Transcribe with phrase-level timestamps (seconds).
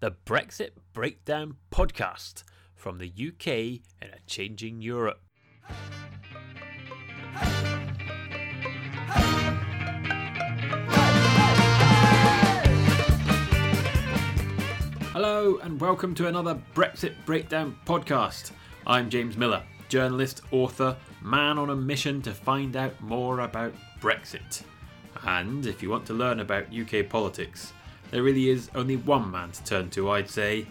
[0.00, 2.42] the Brexit Breakdown podcast
[2.74, 3.46] from the UK
[4.00, 5.20] in a changing Europe.
[15.12, 18.52] Hello, and welcome to another Brexit Breakdown podcast.
[18.86, 24.62] I'm James Millar, journalist, author, man on a mission to find out more about Brexit.
[25.24, 27.74] And if you want to learn about UK politics,
[28.10, 30.66] there really is only one man to turn to, I'd say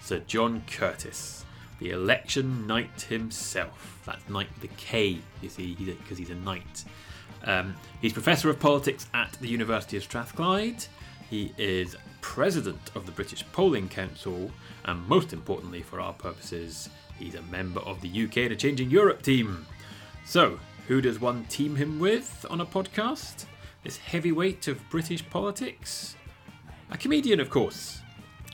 [0.00, 1.44] Sir John Curtice,
[1.78, 4.00] the election knight himself.
[4.04, 6.84] That's knight with a K, you see, because he's, a knight.
[7.44, 10.84] Um, he's Professor of Politics at the University of Strathclyde.
[11.28, 14.50] He is President of the British Polling Council,
[14.84, 19.22] and most importantly for our purposes, he's a member of the UK The Changing Europe
[19.22, 19.64] team.
[20.24, 23.44] So, who does one team him with on a podcast?
[23.84, 26.16] This heavyweight of British politics?
[26.92, 28.00] A comedian, of course.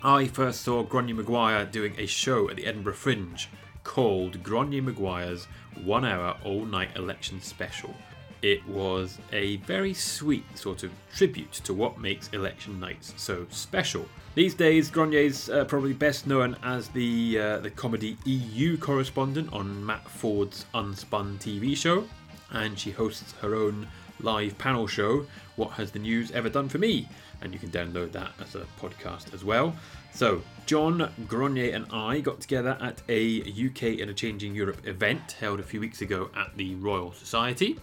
[0.02, 3.48] I first saw Gráinne Maguire doing a show at the Edinburgh Fringe
[3.82, 5.46] called Gráinne Maguire's
[5.82, 7.94] One Hour All Night Election Special.
[8.42, 14.06] It was a very sweet sort of tribute to what makes election nights so special.
[14.34, 19.84] These days, Gráinne's uh, probably best known as the uh, the comedy EU correspondent on
[19.84, 22.04] Matt Forde's Unspun TV show,
[22.50, 23.88] and she hosts her own
[24.20, 27.08] live panel show, What Has the News Ever Done for Me?
[27.40, 29.74] And you can download that as a podcast as well.
[30.12, 35.32] So, John Gráinne and I got together at a UK in a Changing Europe event
[35.32, 37.78] held a few weeks ago at the Royal Society.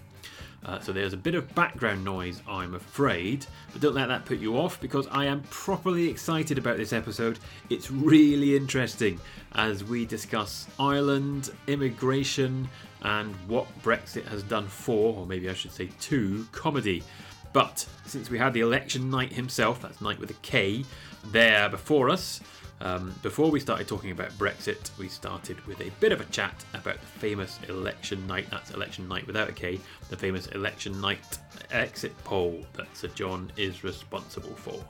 [0.65, 4.39] Uh, so there's a bit of background noise, I'm afraid, but don't let that put
[4.39, 7.39] you off because I am properly excited about this episode.
[7.69, 9.19] It's really interesting
[9.53, 12.69] as we discuss Ireland, immigration,
[13.01, 17.03] and what Brexit has done for, or maybe I should say to, comedy.
[17.51, 20.85] But since we had the election knight himself, that's knight with a K,
[21.25, 22.39] there before us,
[22.83, 26.65] um, before we started talking about Brexit, we started with a bit of a chat
[26.73, 29.79] about the famous election night, that's election night without a K,
[30.09, 31.39] the famous election night
[31.71, 34.83] exit poll that Sir John is responsible for.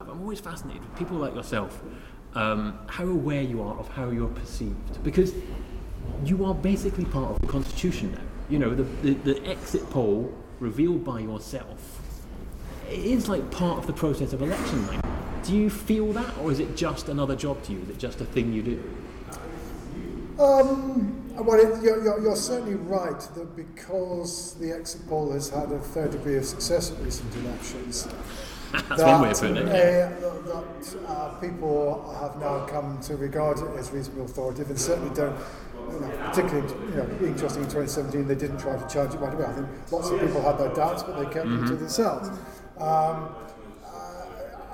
[0.00, 1.82] I'm always fascinated with people like yourself,
[2.34, 5.34] um, how aware you are of how you're perceived, because
[6.24, 8.20] you are basically part of the constitution now.
[8.48, 11.96] You know, the, the, the exit poll revealed by yourself
[12.90, 15.04] it is like part of the process of election night.
[15.42, 17.80] Do you feel that, or is it just another job to you?
[17.82, 18.82] Is it just a thing you do?
[20.38, 25.72] Um, well, it, you're, you're, you're, certainly right that because the exit poll has had
[25.72, 28.06] a fair degree of success at recent elections,
[28.72, 29.66] That's that, one way of putting it.
[29.66, 35.14] Uh, that uh, people have now come to regard it as reasonably authoritative and certainly
[35.14, 35.36] don't
[35.92, 39.32] you know, particularly you know, interesting in 2017, they didn't try to charge it right
[39.32, 39.44] away.
[39.44, 41.66] I think lots of people had their doubts, but they kept mm-hmm.
[41.66, 42.28] them to themselves.
[42.78, 43.34] Um,
[43.84, 43.94] uh,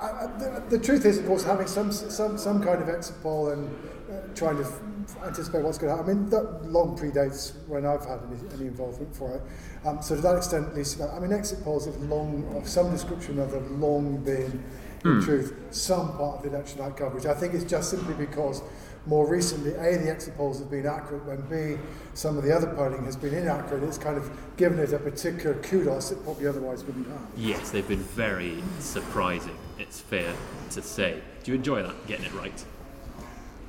[0.01, 3.49] I, the, the, truth is, of course, having some some some kind of exit poll
[3.49, 3.69] and
[4.11, 4.81] uh, trying to f-
[5.23, 6.11] anticipate what's going to happen.
[6.11, 9.41] I mean, that long predates when I've had any, any involvement for it.
[9.87, 12.91] Um, so to that extent, at least, I mean, exit polls have long, of some
[12.91, 14.63] description of have long been,
[15.03, 15.23] in mm.
[15.23, 17.25] truth, some part of the election night coverage.
[17.25, 18.61] I think it's just simply because
[19.05, 21.79] more recently, A, the exit polls have been accurate, when B,
[22.13, 23.83] some of the other polling has been inaccurate.
[23.83, 27.21] It's kind of given it a particular kudos that probably otherwise wouldn't have.
[27.35, 30.33] Yes, they've been very surprising, it's fair
[30.71, 31.21] to say.
[31.43, 32.65] Do you enjoy that, getting it right?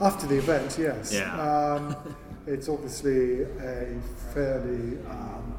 [0.01, 1.13] After the event, yes.
[1.13, 1.41] Yeah.
[1.41, 1.97] Um,
[2.47, 4.01] it's obviously a
[4.33, 5.55] fairly um,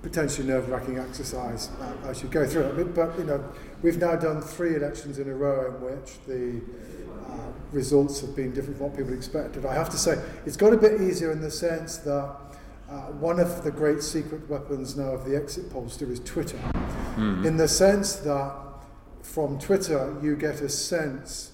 [0.00, 2.94] potentially nerve-wracking exercise uh, as you go through it.
[2.94, 3.44] But, you know,
[3.82, 6.62] we've now done three elections in a row in which the
[7.30, 7.38] uh,
[7.72, 9.66] results have been different from what people expected.
[9.66, 12.36] I have to say, it's got a bit easier in the sense that
[12.88, 16.58] uh, one of the great secret weapons now of the exit pollster is Twitter.
[17.16, 17.44] Mm.
[17.44, 18.54] In the sense that
[19.22, 21.52] from Twitter, you get a sense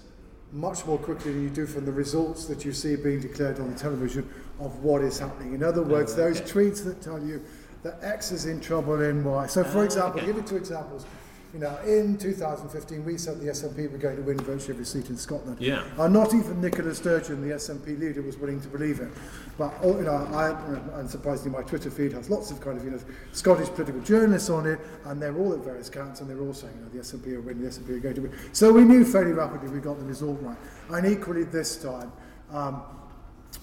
[0.53, 3.72] much more quickly than you do from the results that you see being declared on
[3.72, 4.28] the television
[4.60, 5.54] of what is happening.
[5.54, 6.39] In other words, oh, okay.
[6.39, 7.43] those tweets that tell you
[7.83, 9.47] that X is in trouble in Y.
[9.47, 10.27] So, for oh, example, okay.
[10.27, 11.07] give you two examples.
[11.53, 15.10] You know, in 2015, we said the SNP were going to win virtually every seat
[15.10, 15.59] in Scotland.
[15.60, 15.84] Yeah.
[15.99, 19.10] Uh, not even Nicola Sturgeon, the SNP leader, was willing to believe it.
[19.59, 22.84] But all, you know, I, and surprisingly, my Twitter feed has lots of kind of
[22.84, 22.99] you know
[23.33, 26.72] Scottish political journalists on it, and they're all at various counts, and they're all saying,
[26.75, 28.33] you know, the SNP are winning, the SNP are going to win.
[28.53, 30.57] So we knew fairly rapidly we got the result right,
[30.91, 32.13] and equally this time.
[32.51, 32.83] Um,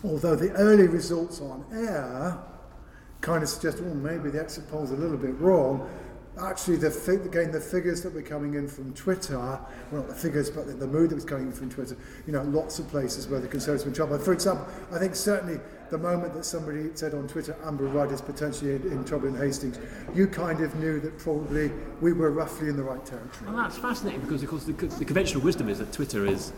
[0.04, 2.38] although the early results on air
[3.22, 5.90] kind of suggest, well, maybe the exit poll's a little bit wrong.
[6.42, 10.16] Actually, the fig- again, the figures that were coming in from Twitter, well, not the
[10.16, 11.96] figures, but the, mood that was coming in from Twitter,
[12.26, 14.18] you know, lots of places where the Conservatives were in trouble.
[14.20, 15.60] For example, I think certainly
[15.90, 19.36] the moment that somebody said on Twitter Amber Rudd is potentially in, in trouble in
[19.36, 19.80] Hastings,
[20.14, 21.72] you kind of knew that probably
[22.02, 23.48] we were roughly in the right territory.
[23.48, 26.54] Well, that's fascinating because, of course, the, the conventional wisdom is that Twitter is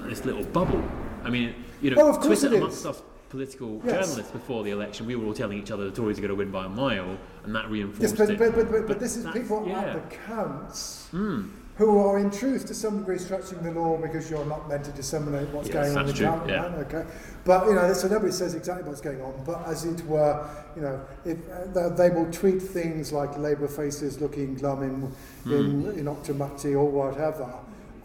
[0.00, 0.82] this little bubble.
[1.24, 4.06] I mean, you know, Oh, of course Twitter it amongst us political Yes.
[4.06, 6.34] journalists before the election, we were all telling each other the Tories are going to
[6.36, 8.38] win by a mile, and that Yes, reinforced but, it.
[8.38, 9.80] but, but, but, but this is people yeah.
[9.82, 11.08] At the counts
[11.76, 14.90] who are in truth to some degree stretching the law because you're not meant to
[14.92, 16.48] disseminate what's Yes, going on in the count.
[16.48, 16.64] yeah.
[16.86, 17.04] Okay.
[17.44, 20.80] But, you know, so nobody says exactly what's going on, but as it were, you
[20.82, 21.36] know, if,
[21.76, 25.00] uh, they, will tweet things like Labour faces looking glum in,
[25.44, 25.52] Hmm.
[25.52, 27.52] in, in or whatever.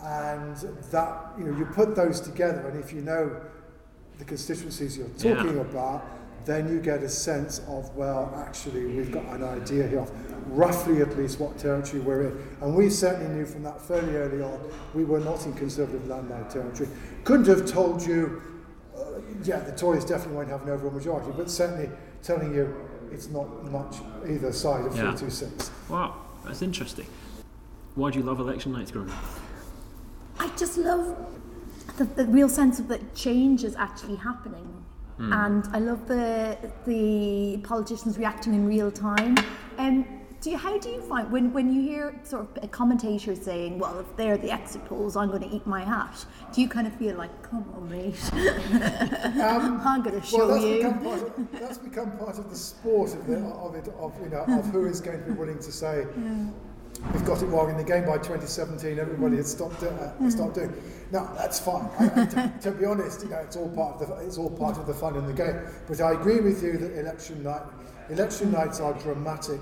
[0.03, 0.57] And
[0.91, 3.39] that, you know, you put those together, and if you know
[4.21, 5.35] the constituencies you're Yeah.
[5.41, 6.03] talking about,
[6.45, 10.11] then you get a sense of, well, actually, we've got an idea here of
[10.51, 12.37] roughly at least what territory we're in.
[12.61, 14.59] And we certainly knew from that fairly early on
[14.93, 16.87] we were not in Conservative landline territory.
[17.23, 18.41] Couldn't have told you,
[18.95, 19.01] uh,
[19.43, 21.89] yeah, the Tories definitely won't have an overall majority, but certainly
[22.21, 22.73] telling you
[23.11, 23.95] it's not much
[24.29, 25.13] either side of Yeah.
[25.15, 25.71] 326.
[25.89, 26.13] Wow,
[26.45, 27.07] that's interesting.
[27.95, 29.15] Why do you love election nights growing up?
[30.39, 31.15] I just love
[31.97, 34.67] the, the real sense of that change is actually happening.
[35.19, 36.57] And I love the
[36.87, 39.37] the politicians reacting in real time.
[39.77, 40.03] Um,
[40.41, 43.77] do you, how do you find when, when you hear sort of a commentator saying,
[43.77, 46.25] "Well, if they're the exit polls, I'm going to eat my hat"?
[46.51, 50.57] Do you kind of feel like, "Come on, mate, I'm going to show Um, Well,
[50.57, 50.77] that's you"?
[50.77, 54.29] become, part of, that's become part of the sport of, the, of it, of, you
[54.29, 56.07] know, of who is going to be willing to say,
[57.13, 60.55] we've got it wrong in the game by 2017, everybody had stopped, it, uh, stopped
[60.55, 60.73] doing.
[61.11, 61.89] No, that's fine.
[61.99, 64.77] I, to, to be honest, you know, it's all part of the it's all part
[64.77, 65.59] of the fun in the game.
[65.87, 67.61] But I agree with you that election night
[68.09, 69.59] election nights are dramatic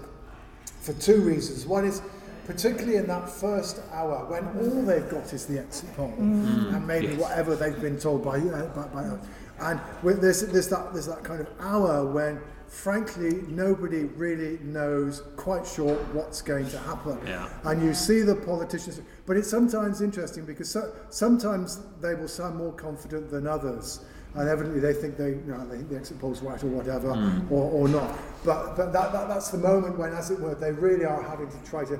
[0.81, 1.65] for two reasons.
[1.65, 2.01] One is
[2.45, 7.07] particularly in that first hour when all they've got is the exit poll and maybe
[7.07, 7.19] Yes.
[7.19, 9.17] whatever they've been told by uh, by, by.
[9.61, 12.39] And with there's, there's that there's that kind of hour when
[12.69, 17.19] frankly nobody really knows quite sure what's going to happen.
[17.25, 17.49] Yeah.
[17.63, 22.55] And you see the politicians, but it's sometimes interesting because so, sometimes they will sound
[22.57, 24.05] more confident than others.
[24.35, 27.09] And evidently they think they, you know, they think the exit poll's right or whatever,
[27.49, 28.15] or, or not.
[28.45, 31.49] But, but that, that, that's the moment when, as it were, they really are having
[31.49, 31.99] to try to,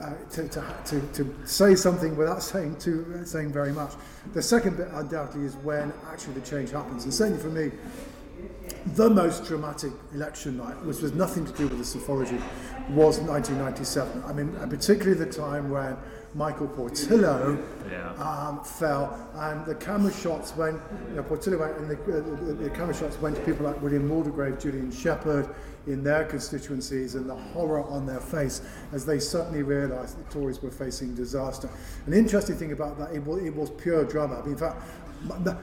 [0.00, 3.92] uh, to, to, to, to say something without saying, too, saying very much.
[4.32, 7.04] The second bit, undoubtedly, is when actually the change happens.
[7.04, 7.70] And certainly for me,
[8.94, 12.38] the most dramatic election night, which was nothing to do with the psephology,
[12.90, 14.22] was 1997.
[14.26, 15.96] I mean, particularly the time when
[16.34, 17.58] Michael Portillo
[17.90, 18.12] Yeah.
[18.14, 22.70] um, fell, and the camera shots went, you know, Portillo went, and the, uh, the,
[22.70, 25.48] camera shots went to people like William Waldegrave, Gillian Shephard,
[25.86, 28.60] in their constituencies, and the horror on their face
[28.92, 31.70] as they suddenly realised the Tories were facing disaster.
[32.06, 34.38] An interesting thing about that, it was, it was pure drama.
[34.38, 34.82] I mean, in fact,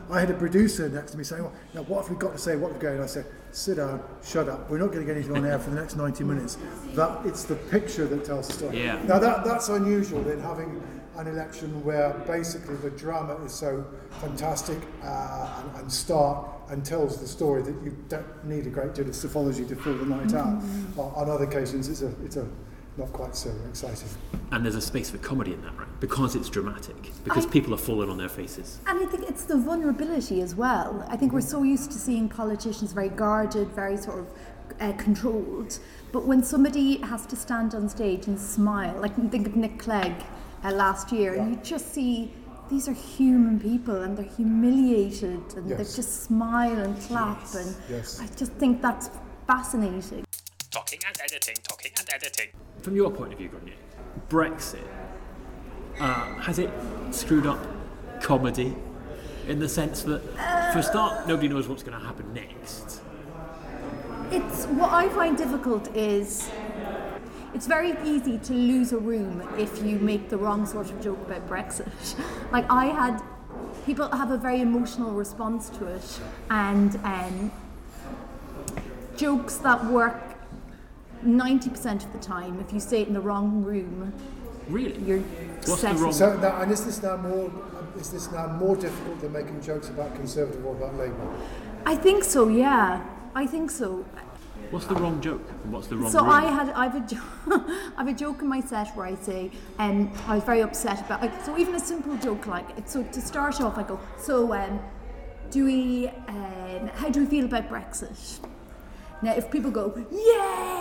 [0.10, 2.38] I had a producer next to me saying, well, now what have we got to
[2.38, 2.56] say?
[2.56, 2.94] What have we got?
[2.94, 4.70] And I said, sit down, shut up.
[4.70, 6.58] We're not going to get anything on air for the next 90 minutes.
[6.94, 8.84] That It's the picture that tells the story.
[8.84, 9.02] Yeah.
[9.04, 10.82] Now, that, that's unusual in having
[11.18, 13.86] an election where basically the drama is so
[14.20, 18.96] fantastic uh, and, and stark and tells the story that you don't need a great
[18.96, 20.62] deal of psephology to fill the night out.
[20.98, 22.48] On, on other occasions, it's a, it's a
[22.98, 24.08] not quite so exciting.
[24.52, 25.88] And there's a space for comedy in that, right?
[26.00, 26.96] Because it's dramatic.
[27.24, 28.80] Because I- people are falling on their faces.
[28.88, 31.06] And I think it's the vulnerability as well.
[31.10, 34.28] I think we're so used to seeing politicians very guarded, very sort of
[34.80, 35.80] uh, controlled.
[36.12, 40.14] But when somebody has to stand on stage and smile, like think of Nick Clegg
[40.64, 42.32] uh, last year, and you just see
[42.70, 45.96] these are human people and they're humiliated and they Yes.
[45.96, 47.44] just smile and clap.
[47.56, 48.20] And Yes.
[48.22, 49.10] I just think that's
[49.48, 50.26] fascinating.
[50.72, 52.50] Talking and editing, talking and editing.
[52.84, 53.72] From your point of view, Gráinne,
[54.28, 54.84] Brexit,
[56.02, 56.70] uh, has it
[57.12, 57.66] screwed up
[58.22, 58.76] comedy
[59.48, 60.22] in the sense that,
[60.74, 63.00] for a start, nobody knows what's going to happen next?
[64.32, 66.52] It's what I find difficult is
[67.54, 71.22] it's very easy to lose a room if you make the wrong sort of joke
[71.26, 71.90] about Brexit.
[72.52, 73.24] Like I had
[73.86, 77.52] people have a very emotional response to it, and um,
[79.16, 80.33] jokes that work
[81.26, 82.60] ninety percent of the time.
[82.60, 84.14] If you say it in the wrong room,
[84.70, 84.98] Really?
[85.04, 87.52] you're What's the wrong- So now, and is this now more
[87.98, 91.28] is this now more difficult than making jokes about Conservative or about Labour?
[91.86, 92.48] I think so.
[92.48, 93.02] Yeah,
[93.36, 94.06] I think so.
[94.72, 95.48] What's the wrong joke?
[95.70, 96.12] What's the wrong joke?
[96.14, 96.30] So room?
[96.32, 97.22] I had I have a jo-
[97.98, 101.00] I have a joke in my set where I say um, I was very upset
[101.02, 104.00] about like, so even a simple joke like it so to start off I go
[104.18, 104.80] so um,
[105.52, 108.40] do we um, how do we feel about Brexit
[109.22, 110.73] now if people go yay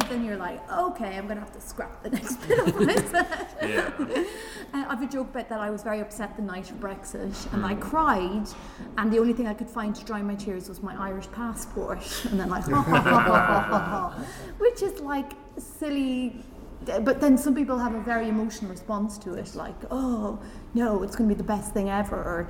[0.00, 3.48] then you're like, okay, I'm going to have to scrap the next bit of said.
[3.62, 4.24] Yeah.
[4.74, 7.64] Uh, I've a joke about that I was very upset the night of Brexit and.
[7.64, 8.48] I cried
[8.98, 12.02] and the only thing I could find to dry my tears was my Irish passport
[12.30, 14.24] and then like ha ha ha ha ha ha ha
[14.58, 16.42] which is like silly
[17.02, 20.40] but then some people have a very emotional response to it like oh
[20.74, 22.48] no it's going to be the best thing ever or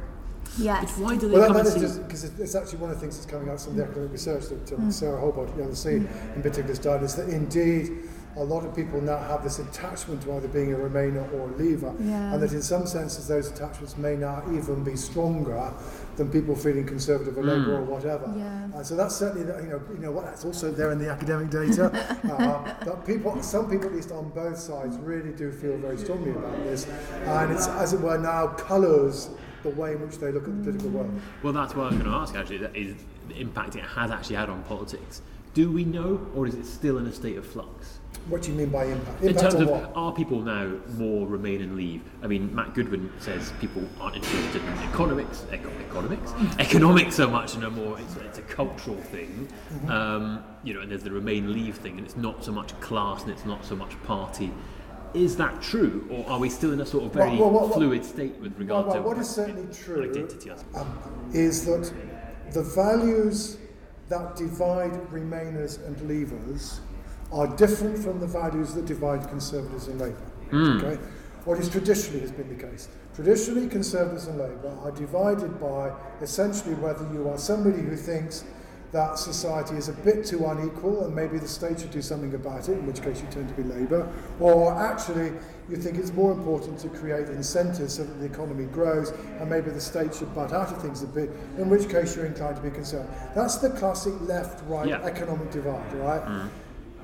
[0.58, 1.84] yes Why do they Well, come that, and that see?
[1.84, 4.12] is just because it's actually one of the things that's coming out from the academic
[4.12, 4.78] research that Mm.
[4.78, 6.06] um, Sara Hobolt, the other C, in
[6.42, 7.92] particular, has done is that indeed
[8.37, 11.56] a lot of people now have this attachment to either being a Remainer or a
[11.56, 12.32] Leaver, Yeah.
[12.34, 15.70] and that in some senses those attachments may now even be stronger
[16.16, 18.32] than people feeling Conservative or Labour or whatever.
[18.37, 18.66] Yeah.
[18.75, 21.08] Uh, so that's certainly the, you know you know what that's also there in the
[21.08, 21.84] academic data.
[22.25, 26.30] uh, that people, some people at least on both sides, really do feel very strongly
[26.32, 26.88] about this,
[27.26, 29.30] and it's as it were now colours
[29.64, 31.21] the way in which they look at the political world.
[31.42, 32.59] Well, that's what I was going to ask actually.
[32.59, 32.94] That is
[33.28, 35.23] the impact it has actually had on politics.
[35.54, 37.99] Do we know, or is it still in a state of flux?
[38.28, 39.23] What do you mean by impact?
[39.23, 39.92] In terms of what?
[39.94, 42.02] are people now more remain and leave?
[42.23, 47.54] I mean, Matt Goodwin says people aren't interested in economics, eco- economics, economics so much,
[47.54, 49.49] and are more it's, it's a cultural thing.
[49.75, 49.90] Mm-hmm.
[49.90, 53.23] Um, you know, and there's the remain leave thing, and it's not so much class
[53.23, 54.50] and it's not so much party.
[55.14, 57.68] Is that true, or are we still in a sort of very Well, well, well,
[57.71, 60.50] fluid state with regard well, to what is certainly true identity?
[60.75, 61.92] Um, is that
[62.52, 63.59] the values
[64.09, 66.80] that divide Remainers and Leavers
[67.33, 70.33] are different from the values that divide Conservatives and Labour.
[70.52, 71.02] Okay?
[71.44, 72.88] What is traditionally has been the case.
[73.14, 75.92] Traditionally, Conservatives and Labour are divided by
[76.23, 78.44] essentially whether you are somebody who thinks
[78.94, 82.68] that society is a bit too unequal and maybe the state should do something about
[82.68, 84.08] it, in which case you tend to be Labour,
[84.38, 85.32] or actually
[85.68, 89.10] you think it's more important to create incentives so that the economy grows
[89.40, 92.26] and maybe the state should butt out of things a bit, in which case you're
[92.26, 93.08] inclined to be concerned.
[93.34, 95.02] That's the classic left right Yeah.
[95.02, 96.24] economic divide, right?
[96.24, 96.48] Mm.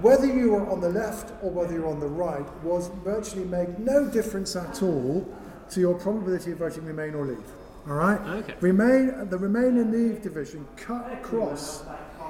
[0.01, 3.81] Whether you were on the left or whether you're on the right was virtually made
[3.81, 5.27] no difference at all
[5.71, 7.39] to your probability of voting Remain or Leave.
[7.87, 8.21] All right?
[8.21, 8.55] Okay.
[8.61, 11.83] Remain, the Remain and Leave division cut across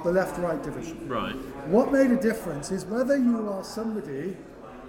[0.03, 1.07] the left-right division.
[1.07, 1.35] Right.
[1.67, 4.35] What made a difference is whether you are somebody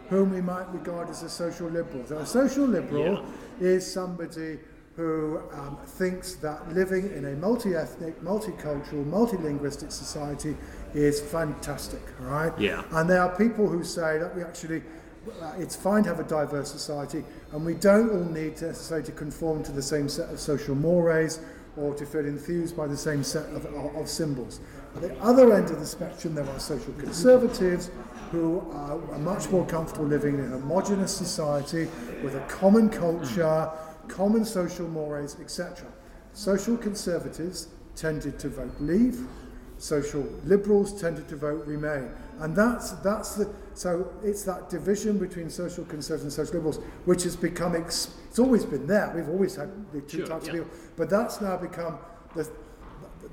[0.08, 2.06] whom we might regard as a social liberal.
[2.06, 3.24] So a social liberal
[3.60, 4.58] is somebody
[4.96, 10.54] who um, thinks that living in a multi-ethnic, multicultural, multilinguistic society
[10.92, 12.58] is fantastic, all right?
[12.58, 12.84] Yeah.
[12.92, 14.82] And there are people who say that we actually,
[15.58, 19.12] it's fine to have a diverse society, and we don't all need to necessarily to
[19.12, 21.40] conform to the same set of social mores
[21.76, 24.60] or to feel enthused by the same set of, of, of symbols.
[24.96, 27.90] At the other end of the spectrum, there are social conservatives
[28.30, 31.88] who are, are much more comfortable living in a homogenous society
[32.22, 33.70] with a common culture,
[34.08, 35.86] common social mores, etc.
[36.34, 39.20] Social conservatives tended to vote leave,
[39.78, 42.10] social liberals tended to vote remain.
[42.42, 47.22] And that's, that's the, so it's that division between social conservatives and social liberals, which
[47.22, 49.12] has become, ex, it's always been there.
[49.14, 50.54] We've always had the two Sure, types yeah.
[50.54, 50.78] of people.
[50.96, 51.98] But that's now become,
[52.34, 52.42] the,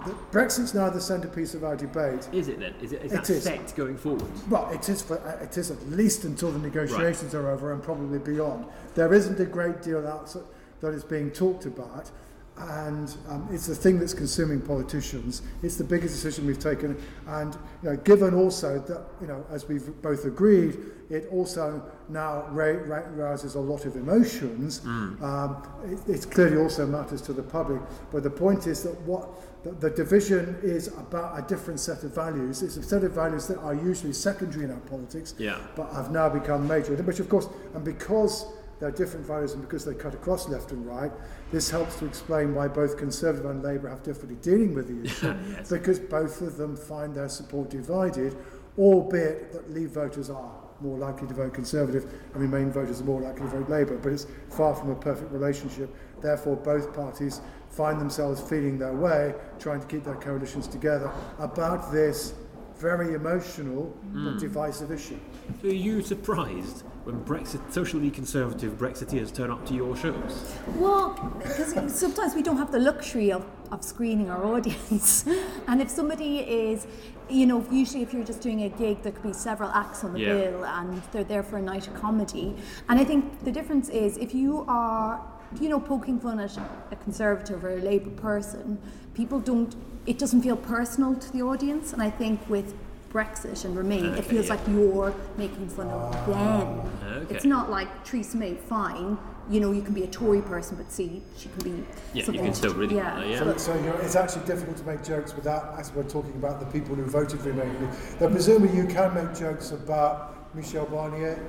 [0.05, 2.29] the, Brexit's now the centrepiece of our debate.
[2.31, 2.75] Is it then?
[2.83, 3.43] Is it is It that is.
[3.43, 4.29] set going forward?
[4.47, 7.81] Well, it is, for, uh, it is at least until the negotiations are over and
[7.81, 8.65] probably beyond.
[8.93, 10.37] There isn't a great deal else
[10.81, 12.11] that is being talked about,
[12.59, 15.41] and um, it's the thing that's consuming politicians.
[15.63, 19.67] It's the biggest decision we've taken, and you know, given also that you know, as
[19.67, 20.77] we've both agreed,
[21.09, 24.81] it also now ra- ra- rouses a lot of emotions.
[24.85, 29.27] Um, it, it clearly also matters to the public, but the point is that what
[29.63, 32.61] the, the division is about a different set of values.
[32.61, 35.59] It's a set of values that are usually secondary in our politics, Yeah.
[35.75, 36.93] but have now become major.
[36.95, 38.45] Which, of course, and because
[38.79, 41.11] There are different values, and because they cut across left and right,
[41.51, 45.35] this helps to explain why both Conservative and Labour have difficulty dealing with the issue,
[45.51, 45.69] yes.
[45.69, 48.37] because both of them find their support divided,
[48.77, 53.21] albeit that Leave voters are more likely to vote Conservative and Remain voters are more
[53.21, 55.93] likely to vote Labour, but it's far from a perfect relationship.
[56.21, 61.11] Therefore, both parties find themselves feeling their way, trying to keep their coalitions together.
[61.37, 62.33] About this,
[62.79, 64.37] very emotional but hmm.
[64.37, 65.19] divisive issue.
[65.61, 70.55] So are you surprised when Brexit, socially conservative Brexiteers turn up to your shows?
[70.75, 71.09] Well,
[71.39, 75.25] because sometimes we don't have the luxury of, of screening our audience.
[75.67, 76.87] and if somebody is,
[77.29, 80.13] you know, usually if you're just doing a gig, there could be several acts on
[80.13, 80.33] the Yeah.
[80.35, 82.55] bill and they're there for a night of comedy.
[82.87, 85.21] And I think the difference is if you are,
[85.59, 86.57] you know, poking fun at
[86.91, 88.77] a conservative or a Labour person,
[89.13, 89.75] people don't,
[90.05, 91.93] it doesn't feel personal to the audience.
[91.93, 92.73] And I think with
[93.11, 94.55] Brexit and Remain, Okay, it feels yeah.
[94.55, 97.23] like you're making fun of them.
[97.23, 97.35] Okay.
[97.35, 99.17] It's not like Theresa May, fine.
[99.49, 101.83] You know, you can be a Tory person, but see, she can be.
[102.13, 103.17] Yeah, you can still really- yeah.
[103.17, 103.39] uh, yeah.
[103.39, 106.59] So, so you know, it's actually difficult to make jokes without, as we're talking about
[106.59, 107.89] the people who voted Remain.
[108.19, 111.39] Now, presumably you can make jokes about Michel Barnier,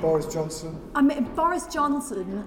[0.00, 0.80] Boris Johnson.
[0.94, 2.44] I mean, Boris Johnson,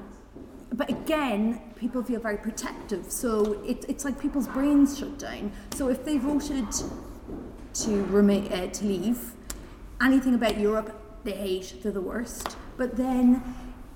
[0.74, 3.12] but again, people feel very protective.
[3.12, 5.52] So it, it's like people's brains shut down.
[5.76, 6.66] So if they voted
[7.84, 9.34] to remain uh, to leave,
[10.02, 10.90] anything about Europe
[11.24, 11.84] they hate.
[11.84, 12.58] They're the worst.
[12.78, 13.44] But then.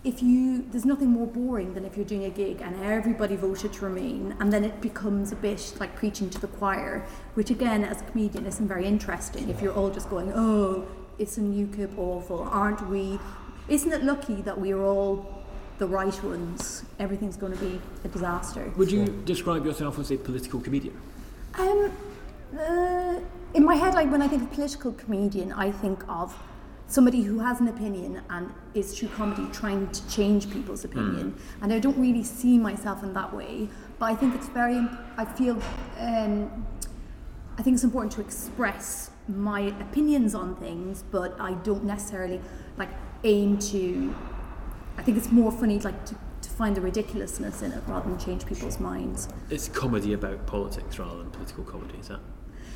[0.02, 3.74] If you, there's nothing more boring than if you're doing a gig and everybody voted
[3.74, 7.84] to remain, and then it becomes a bit like preaching to the choir, which again,
[7.84, 9.50] as a comedian, isn't very interesting.
[9.50, 12.48] If you're all just going, "Oh, isn't UKIP awful?
[12.50, 13.20] Aren't we?
[13.68, 15.39] Isn't it lucky that we are all
[15.80, 16.84] the right ones?
[17.00, 20.96] Everything's going to be a disaster." Would you describe yourself as a political comedian?
[21.58, 21.92] Um,
[22.58, 23.20] uh,
[23.54, 26.36] in my head, like when I think of political comedian, I think of
[26.88, 31.40] somebody who has an opinion and is through comedy trying to change people's opinion.
[31.62, 33.70] And I don't really see myself in that way,
[34.00, 34.88] but I think it's very.
[35.18, 35.62] I feel.
[36.00, 36.66] Um,
[37.58, 42.42] I think it's important to express my opinions on things, but I don't necessarily
[42.78, 42.90] like
[43.24, 44.16] aim to.
[45.00, 48.20] I think it's more funny like to, to find the ridiculousness in it rather than
[48.20, 49.30] change people's minds.
[49.50, 52.20] It's comedy about politics rather than political comedy, is that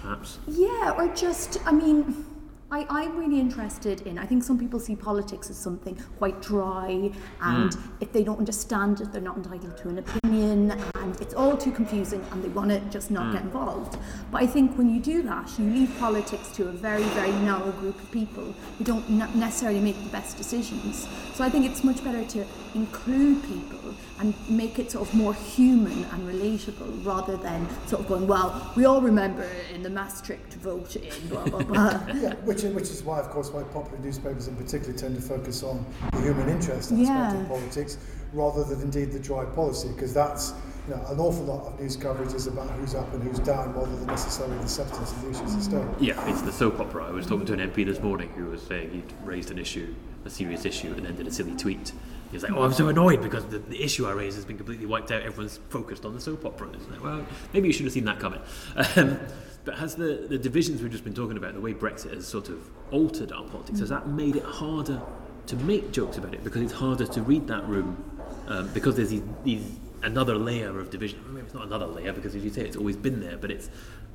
[0.02, 0.40] perhaps?
[0.48, 2.26] Yeah, or just, I mean,
[2.74, 7.12] I, I'm really interested in, I think some people see politics as something quite dry,
[7.40, 7.92] and hmm.
[8.00, 11.72] if they don't understand it, they're not entitled to an opinion, and it's all too
[11.72, 13.50] confusing, and they want to just not get hmm.
[13.50, 14.00] involved.
[14.32, 17.72] But I think when you do that, you leave politics to a very, very narrow
[17.74, 21.08] group of people who don't ne- necessarily make the best decisions.
[21.36, 25.34] So I think it's much better to include people and make it sort of more
[25.34, 30.54] human and relatable rather than sort of going, well, we all remember in the Maastricht
[30.56, 32.02] vote in blah, blah, blah.
[32.14, 35.64] Yeah, which, which is why, of course, why popular newspapers in particular tend to focus
[35.64, 37.42] on the human interest aspect Yeah.
[37.42, 37.98] of politics
[38.34, 40.54] rather than indeed the dry policy, because that's
[40.88, 43.74] you know, an awful lot of news coverage is about who's up and who's down
[43.74, 45.88] rather than necessarily the substance of the issues at stake.
[46.00, 47.06] Yeah, it's the soap opera.
[47.06, 49.94] I was talking to an MP this morning who was saying he'd raised an issue,
[50.26, 51.94] a serious issue, and then did a silly tweet.
[52.32, 54.58] He was like, "Oh, I'm so annoyed because the, the issue I raised has been
[54.58, 55.22] completely wiped out.
[55.22, 58.20] Everyone's focused on the soap opera." It's like, well, maybe you should have seen that
[58.20, 58.42] coming.
[58.98, 59.20] Um,
[59.66, 62.50] but has the, the divisions we've just been talking about, the way Brexit has sort
[62.50, 65.02] of altered our politics, has that made it harder
[65.48, 68.04] to make jokes about it because it's harder to read that room
[68.48, 69.64] um, because there's these, these
[70.04, 71.24] another layer of division.
[71.26, 73.52] I mean, it's not another layer because, as you say, it's always been there, but
[73.52, 73.70] it's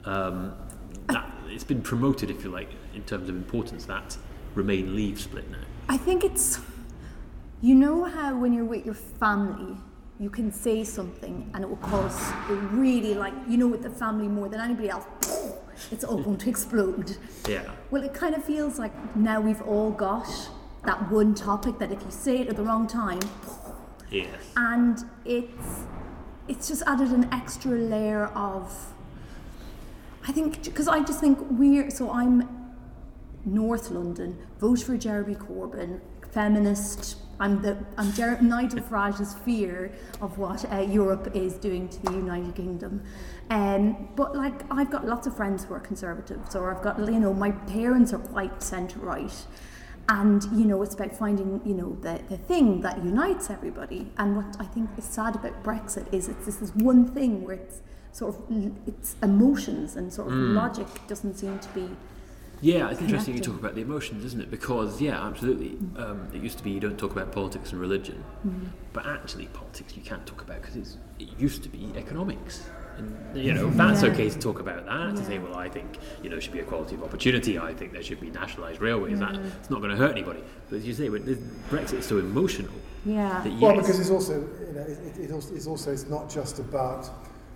[0.05, 0.55] um,
[1.09, 3.87] that it's been promoted, if you like, in terms of importance.
[3.87, 4.16] That
[4.55, 5.59] Remain Leave split now.
[5.88, 6.59] I think it's,
[7.61, 9.77] you know how when you're with your family,
[10.20, 12.33] you can say something and it will cause
[12.72, 15.04] really like, you know, with the family more than anybody else,
[15.92, 17.16] it's all going to explode.
[17.48, 17.70] Yeah.
[17.90, 20.28] Well, it kind of feels like now we've all got
[20.85, 23.20] that one topic that if you say it at the wrong time,
[24.11, 24.28] Yes.
[24.57, 25.83] and it's
[26.48, 28.94] it's just added an extra layer of
[30.26, 32.48] I think because I just think we're so I'm
[33.44, 36.00] North London vote for Jeremy Corbyn
[36.33, 42.03] feminist I'm the I'm Jer- Nigel Farage's fear of what uh, Europe is doing to
[42.03, 43.03] the United Kingdom.
[43.51, 47.20] Um, but like I've got lots of friends who are conservatives or I've got you
[47.20, 49.35] know my parents are quite centre right
[50.09, 54.11] and you know it's about finding you know the, the thing that unites everybody.
[54.18, 57.57] And what i think is sad about brexit is it's this is one thing where
[57.57, 57.81] it's
[58.12, 58.42] sort of
[58.87, 61.88] it's emotions and sort of logic doesn't seem to be
[62.61, 64.51] Yeah, it's interesting you talk about the emotions, isn't it?
[64.51, 65.79] Because yeah, absolutely.
[65.97, 68.25] Um, it used to be you don't talk about politics and religion,
[68.92, 72.68] but actually politics you can't talk about because it used to be economics.
[72.97, 74.11] And you know that's Yeah.
[74.11, 76.59] okay to talk about that to say, well, I think you know there should be
[76.59, 77.57] equality of opportunity.
[77.57, 79.21] I think there should be nationalised railways.
[79.21, 80.42] That it's not going to hurt anybody.
[80.68, 81.23] But as you say, when
[81.71, 82.75] Brexit is so emotional.
[83.05, 86.09] yeah That Well, because it's also, you know, it, it, it also, it's also it's
[86.09, 87.09] not just about.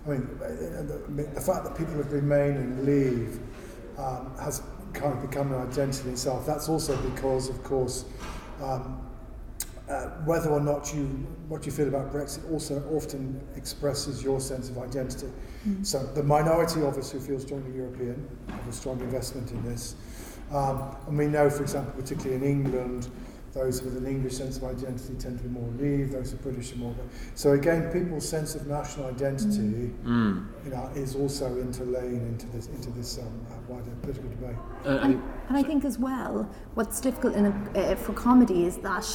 [0.05, 3.39] I mean, uh, the, the fact that people have remain and leave
[3.97, 4.61] um, has
[4.93, 6.45] kind of become an identity in itself.
[6.45, 8.05] That's also because, of course,
[8.61, 8.99] um,
[9.89, 11.05] uh, whether or not you
[11.49, 15.27] what you feel about Brexit also often expresses your sense of identity.
[15.81, 19.95] So the minority of us who feel strongly European have a strong investment in this,
[20.51, 23.07] um, and we know, for example, particularly in England,
[23.53, 26.41] those with an English sense of identity tend to be more Leave, those who are
[26.41, 26.95] British are more.
[27.35, 30.47] So again, people's sense of national identity, Mm.
[30.65, 34.55] you know, is also interlaying into this into this um, uh, wider political debate.
[34.85, 38.77] Uh, and, and I think as well, what's difficult in a, uh, for comedy is
[38.77, 39.07] that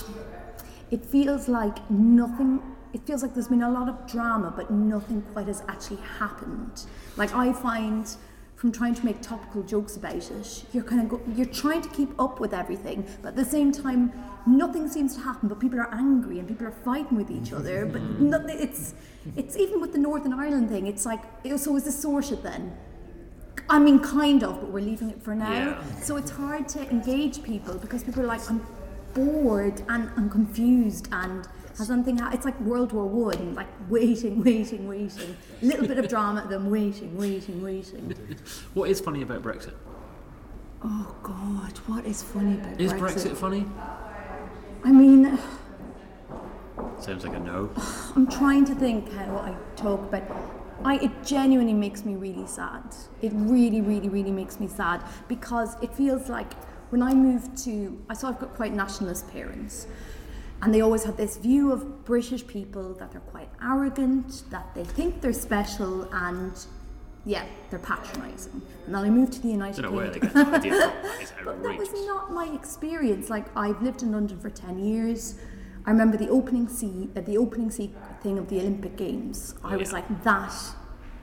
[0.91, 2.63] it feels like nothing.
[2.95, 6.87] It feels like there's been a lot of drama, but nothing quite has actually happened.
[7.17, 8.07] Like I find,
[8.59, 10.65] from trying to make topical jokes about it.
[10.73, 13.71] You're kind of go, you're trying to keep up with everything, but at the same
[13.71, 14.13] time,
[14.49, 15.49] nothing seems to happen.
[15.49, 17.87] But people are angry and people are fighting with each other.
[17.87, 18.31] But mm-hmm.
[18.31, 18.95] nothing, it's
[19.37, 20.89] it's even with the Northern Ireland thing.
[20.89, 21.23] It's like
[21.57, 22.77] so is this sorted then?
[23.71, 25.53] I mean, kind of, but we're leaving it for now.
[25.53, 26.01] Yeah.
[26.01, 28.67] So it's hard to engage people because people are like, I'm
[29.15, 31.47] bored and I'm confused and
[31.79, 35.37] has something ha- it's like World War One, like waiting, waiting, waiting.
[35.63, 38.15] A little bit of drama, then waiting, waiting, waiting.
[38.75, 39.75] What is funny about Brexit?
[40.83, 43.33] Oh God, what is funny about Is Brexit?
[43.33, 43.65] Brexit funny?
[44.85, 45.39] I mean,
[47.01, 47.71] Sounds like a no.
[48.17, 50.25] I'm trying to think how I talk but
[50.85, 52.85] I it genuinely makes me really sad.
[53.23, 56.53] It really, really, really makes me sad because it feels like
[56.91, 59.87] when I moved to, I sort of got quite nationalist parents,
[60.63, 64.85] and they always had this view of British people that they're quite arrogant, that they
[64.85, 66.67] think they're special, and
[67.25, 68.63] yeah, they're patronising.
[68.87, 70.51] And then I moved to the United know where they Kingdom.
[70.51, 70.93] get that idea
[71.37, 71.45] from.
[71.45, 73.31] but that was not my experience.
[73.31, 75.37] Like I've lived in London for ten years.
[75.87, 79.55] I remember the opening sea, uh, the opening sea thing of the Olympic Games.
[79.65, 80.53] I was like, that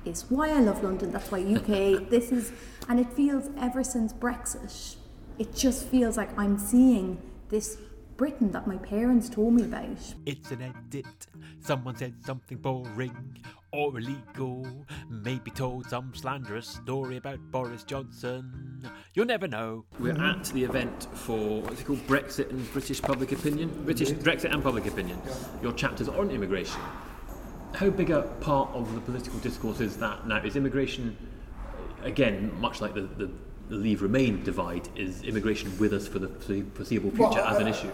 [0.06, 1.12] is why I love London.
[1.12, 2.10] That's why UK.
[2.10, 2.52] this is,
[2.88, 4.96] and it feels ever since Brexit,
[5.38, 7.78] it just feels like I'm seeing this
[8.18, 10.14] Britain that my parents told me about.
[10.26, 11.28] It's an edit.
[11.60, 14.66] Someone said something boring or illegal.
[15.10, 18.90] Maybe told some slanderous story about Boris Johnson.
[19.14, 19.86] You'll never know.
[20.00, 22.08] We're at the event for what's it called?
[22.08, 23.84] Brexit and British public opinion.
[23.84, 25.22] British Brexit and public opinion.
[25.62, 26.80] Your chapters on immigration.
[27.74, 30.38] How big a part of the political discourse is that now?
[30.38, 31.18] Is immigration
[32.04, 33.30] again much like the, the,
[33.68, 34.88] the Leave Remain divide?
[34.96, 37.92] Is immigration with us for the foreseeable future Well, as an uh, issue?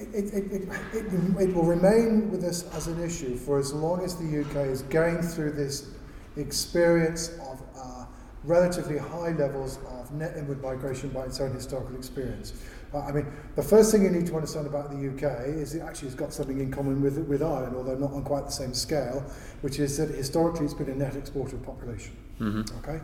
[0.00, 4.14] It, it, it, it, will remain with us as an issue for as long as
[4.16, 5.90] the UK is going through this
[6.36, 8.04] experience of uh,
[8.44, 12.52] relatively high levels of net inward migration by its own historical experience.
[12.94, 15.82] Uh, I mean, the first thing you need to understand about the UK is it
[15.82, 18.72] actually has got something in common with, with Ireland, although not on quite the same
[18.72, 19.20] scale,
[19.60, 22.16] which is that historically it's been a net exporter of population.
[22.78, 23.00] Okay?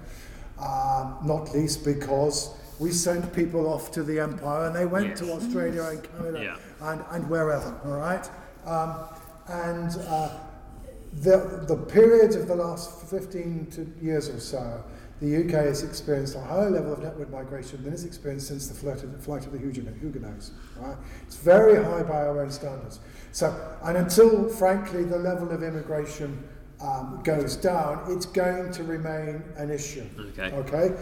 [0.58, 5.18] Um, not least because we sent people off to the empire and they went Yes.
[5.20, 6.90] to Australia and Canada Yeah.
[6.92, 8.28] and, and wherever, all right?
[8.64, 8.94] Um,
[9.48, 10.30] and uh,
[11.22, 14.82] the, the period of the last 15 to years or so,
[15.20, 18.74] the UK has experienced a higher level of netward migration than it's experienced since the
[18.74, 20.50] flight of the, flight of the Huguenot- Huguenots.
[20.76, 20.96] Right?
[21.22, 23.00] It's very high by our own standards.
[23.32, 26.42] So, and until, frankly, the level of immigration
[26.80, 30.06] um, goes down, it's going to remain an issue.
[30.18, 30.52] Okay.
[30.52, 30.94] Okay,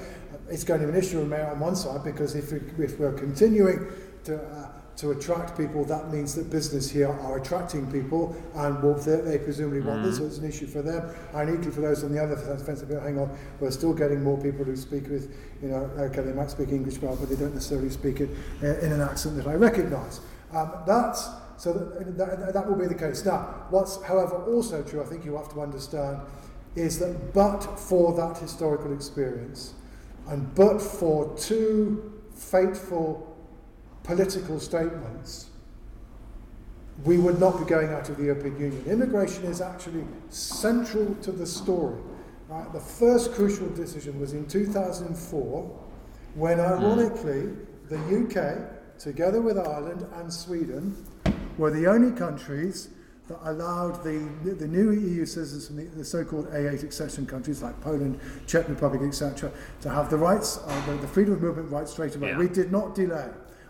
[0.48, 3.12] it's going to be an issue remain on one side because if, we, if we're
[3.12, 3.90] continuing
[4.24, 8.94] to uh, to attract people, that means that business here are attracting people, and will
[8.94, 11.08] they, they presumably want this, so it's an issue for them.
[11.34, 14.64] And equally for those on the other fence, hang on, we're still getting more people
[14.64, 17.90] who speak with, you know, okay, they might speak English well, but they don't necessarily
[17.90, 18.30] speak it
[18.62, 20.20] uh, in an accent that I recognise.
[20.52, 21.28] Um, that's
[21.62, 23.24] so that, that, that will be the case.
[23.24, 26.18] Now, what's however also true, I think you have to understand,
[26.74, 29.72] is that but for that historical experience,
[30.26, 33.36] and but for two fateful
[34.02, 35.50] political statements,
[37.04, 38.84] we would not be going out of the European Union.
[38.86, 42.02] Immigration is actually central to the story.
[42.48, 42.72] Right?
[42.72, 45.80] The first crucial decision was in 2004,
[46.34, 46.64] when hmm.
[46.64, 47.52] ironically
[47.88, 50.96] the UK, together with Ireland and Sweden,
[51.58, 52.88] were the only countries
[53.28, 54.18] that allowed the,
[54.54, 59.02] the new EU citizens from the, the so-called A8 accession countries like Poland, Czech Republic,
[59.02, 62.30] etc., to have the rights, uh, the, the freedom of movement rights straight away.
[62.30, 62.38] Yeah.
[62.38, 63.28] We did not delay,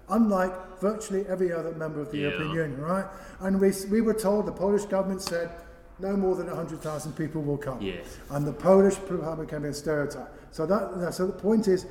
[0.09, 2.29] unlike virtually every other member of the Yeah.
[2.29, 3.05] European Union, right?
[3.41, 5.51] And we, we were told, the Polish government said,
[5.99, 7.81] no more than 100,000 people will come.
[7.81, 8.07] Yes.
[8.31, 10.33] And the Polish problem became a stereotype.
[10.51, 11.87] So that, that- so the point is,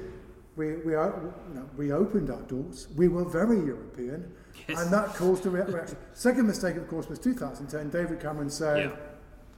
[0.57, 2.87] we, we, are, you know, we opened our doors.
[2.97, 4.33] We were very European,
[4.67, 4.79] Yes.
[4.81, 5.97] and that caused a re- reaction.
[6.13, 7.89] Second mistake, of course, was 2010.
[7.89, 8.95] David Cameron said, Yeah.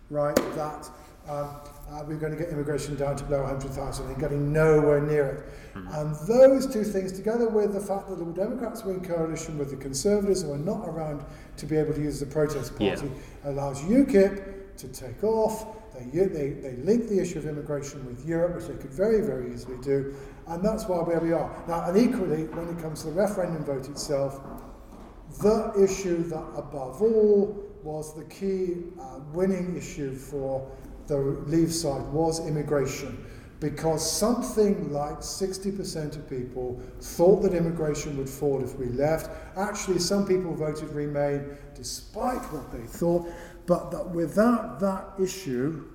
[0.09, 0.89] right, that
[1.29, 1.47] um,
[1.89, 5.49] uh, we're going to get immigration down to below 100,000 and getting nowhere near it.
[5.93, 9.69] And those two things, together with the fact that the Democrats were in coalition with
[9.71, 11.23] the Conservatives who were not around
[11.57, 12.95] to be able to use the protest Yeah.
[12.95, 13.11] party,
[13.45, 15.65] allows UKIP to take off.
[16.11, 19.53] They, they, they link the issue of immigration with Europe, which they could very, very
[19.53, 20.13] easily do.
[20.47, 21.49] And that's why where we are.
[21.67, 24.41] Now, and equally, when it comes to the referendum vote itself,
[25.41, 30.69] the issue that above all was the key uh, winning issue for
[31.07, 33.25] the Leave side was immigration.
[33.59, 39.29] Because something like 60% of people thought that immigration would fall if we left.
[39.57, 43.25] Actually, some people voted Remain despite what they thought.
[43.65, 45.85] But that without that issue,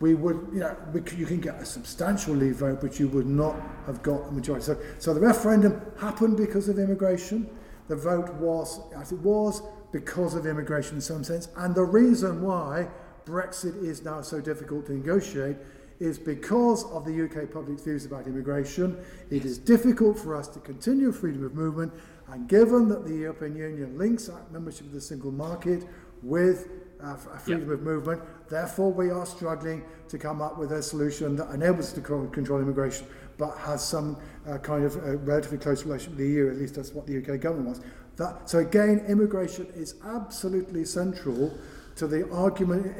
[0.00, 3.26] we would, you know, we, you can get a substantial leave vote, but you would
[3.26, 4.64] not have got a majority.
[4.64, 7.50] So, so the referendum happened because of immigration.
[7.88, 11.48] The vote was, as it was, because of immigration in some sense.
[11.56, 12.88] And the reason why
[13.24, 15.56] Brexit is now so difficult to negotiate
[16.00, 18.96] is because of the UK public's views about immigration.
[19.30, 21.92] It is difficult for us to continue freedom of movement,
[22.28, 25.84] and given that the European Union links our membership of the single market
[26.22, 26.68] with
[27.02, 31.36] uh, uh, freedom of movement, therefore we are struggling to come up with a solution
[31.36, 33.06] that enables us to control immigration,
[33.38, 36.74] but has some uh, kind of uh, relatively close relation with the EU, at least
[36.74, 37.80] that's what the UK government wants.
[38.16, 41.56] That, so again, immigration is absolutely central
[41.98, 42.94] to the argument.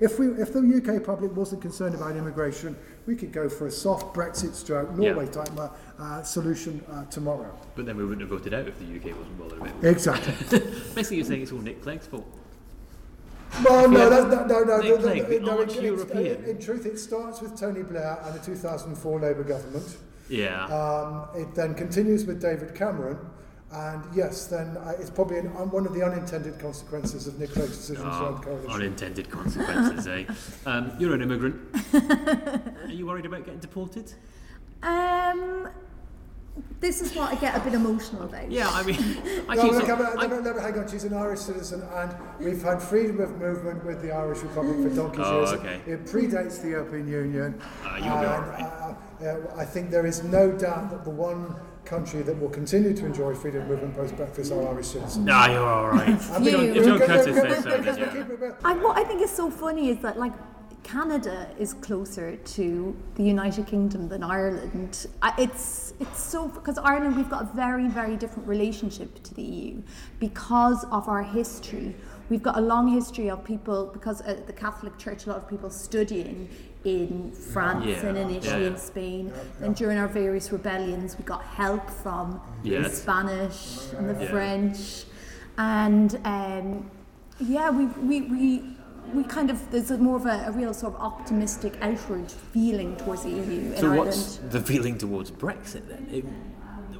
[0.00, 2.76] If, we, if the UK public wasn't concerned about immigration,
[3.06, 5.30] we could go for a soft Brexit stroke, Norway yeah.
[5.30, 7.58] type uh, uh, solution uh, tomorrow.
[7.74, 9.88] But then we wouldn't have voted out if the UK wasn't bothered about it.
[9.88, 10.58] Exactly.
[10.94, 12.26] Basically, you're saying it's all Nick Clegg's fault.
[13.64, 16.44] Well, no, Yeah, that's, no, no, no, no, no, arch it- it's- European.
[16.44, 19.96] In truth, it starts with Tony Blair and the 2004 Labour government.
[20.28, 20.64] Yeah.
[20.66, 23.18] Um, it then continues with David Cameron.
[23.74, 27.52] And yes, then uh, it's probably an, um, one of the unintended consequences of Nick
[27.52, 28.70] Clegg's decision Oh, coalition.
[28.70, 30.24] unintended consequences, eh?
[30.66, 31.56] Um, you're an immigrant.
[32.84, 34.12] Are you worried about getting deported?
[34.82, 35.68] Um,
[36.82, 38.50] this is what I get a bit emotional about.
[38.50, 38.96] Yeah, I mean,
[39.48, 40.88] I No, keep look, sort- no, I- no, no, hang on.
[40.88, 44.94] She's an Irish citizen, and we've had freedom of movement with the Irish Republic for
[44.94, 45.52] donkey's Oh, years.
[45.52, 45.80] okay.
[45.86, 47.58] It predates the European Union.
[47.84, 48.96] Ah, you'll be and, all right.
[49.22, 52.92] uh, uh, I think there is no doubt that the one country that will continue
[52.94, 55.24] to enjoy freedom of movement post Brexit are Irish citizens.
[55.24, 56.20] Nah, you're all right.
[56.32, 56.58] I mean, You.
[56.58, 58.06] we- If John we- Curtice says so, then yeah.
[58.12, 60.32] keep it- I, what I think is so funny is that like
[60.82, 65.06] Canada is closer to the United Kingdom than Ireland.
[65.38, 69.82] It's it's so because Ireland we've got a very very different relationship to the EU
[70.18, 71.94] because of our history.
[72.28, 75.48] We've got a long history of people because uh, the Catholic Church, a lot of
[75.48, 76.48] people studying
[76.84, 78.06] in France Yeah.
[78.06, 78.68] and initially Yeah.
[78.70, 79.32] in Spain.
[79.60, 84.30] And during our various rebellions, we got help from the Spanish and the Yeah.
[84.30, 85.04] French,
[85.58, 86.90] and um,
[87.38, 88.20] yeah, we we.
[88.22, 88.76] we
[89.12, 92.96] we kind of there's a more of a, a real sort of optimistic outward feeling
[92.96, 93.98] towards the EU in So Ireland.
[94.06, 96.08] what's the feeling towards Brexit then?
[96.10, 96.24] It,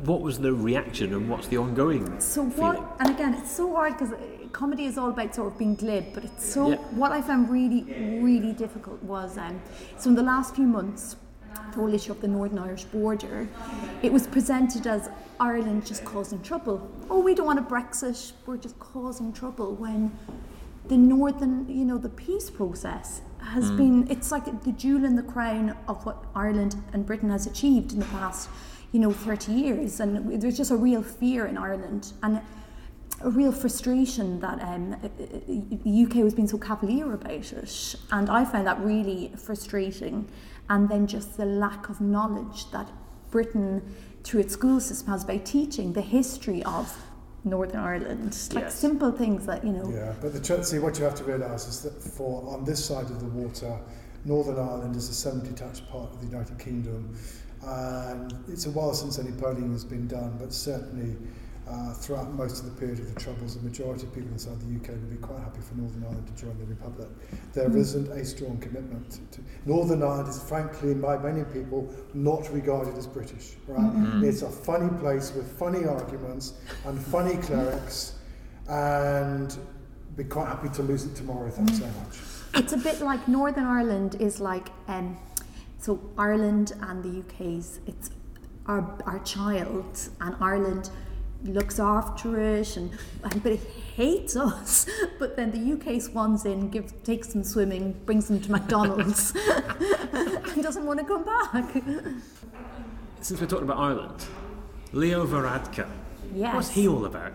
[0.05, 2.75] what was the reaction and what's the ongoing So feeling?
[2.83, 2.97] what?
[3.01, 4.12] And again, it's so hard because
[4.53, 6.71] comedy is all about sort of being glib, but it's so.
[6.71, 6.77] Yeah.
[7.03, 7.83] What I found really,
[8.21, 9.62] really difficult was um,
[9.97, 11.17] so in the last few months,
[11.71, 13.47] the whole issue of the Northern Irish border,
[14.03, 16.91] it was presented as Ireland just causing trouble.
[17.09, 18.33] Oh, we don't want a Brexit.
[18.45, 20.11] We're just causing trouble when
[20.87, 23.77] the northern, you know, the peace process has mm.
[23.77, 24.11] been.
[24.11, 28.01] It's like the jewel in the crown of what Ireland and Britain has achieved in
[28.01, 28.49] the past,
[28.92, 32.40] you know, 30 years, and there's just a real fear in Ireland and
[33.21, 35.09] a real frustration that um, uh, uh,
[35.85, 40.29] the UK was being so cavalier about it, and I found that really frustrating.
[40.68, 42.88] And then just the lack of knowledge that
[43.31, 46.97] Britain, through its school system, has by teaching the history of
[47.44, 48.74] Northern Ireland, like Yes.
[48.74, 49.88] simple things that you know.
[49.90, 52.85] Yeah, but the tr- see what you have to realise is that for on this
[52.85, 53.78] side of the water,
[54.24, 57.16] Northern Ireland is a semi-detached part of the United Kingdom,
[57.66, 61.16] and it's a while since any polling has been done, but certainly.
[61.68, 64.77] Uh, throughout most of the period of the Troubles, the majority of people inside the
[64.77, 67.09] UK would be quite happy for Northern Ireland to join the Republic.
[67.53, 72.98] There isn't a strong commitment to, Northern Ireland is frankly by many people not regarded
[72.98, 73.53] as British.
[73.68, 74.25] Right?
[74.25, 78.14] It's a funny place with funny arguments and funny clerics,
[78.68, 79.57] and
[80.16, 81.48] be quite happy to lose it tomorrow.
[81.48, 82.18] Thanks so much.
[82.55, 85.16] It's a bit like Northern Ireland is like um,
[85.79, 88.11] so Ireland and the UK's it's
[88.66, 90.90] our our child and Ireland
[91.44, 92.90] looks after it and,
[93.24, 93.61] and but it
[93.96, 94.87] hates us
[95.18, 99.35] but then the UK swans in gives takes them swimming brings them to McDonald's
[100.12, 101.72] and doesn't want to come back
[103.20, 104.24] Since we're talking about Ireland,
[104.92, 105.88] Leo Varadkar.
[106.35, 107.33] yes What's he all about?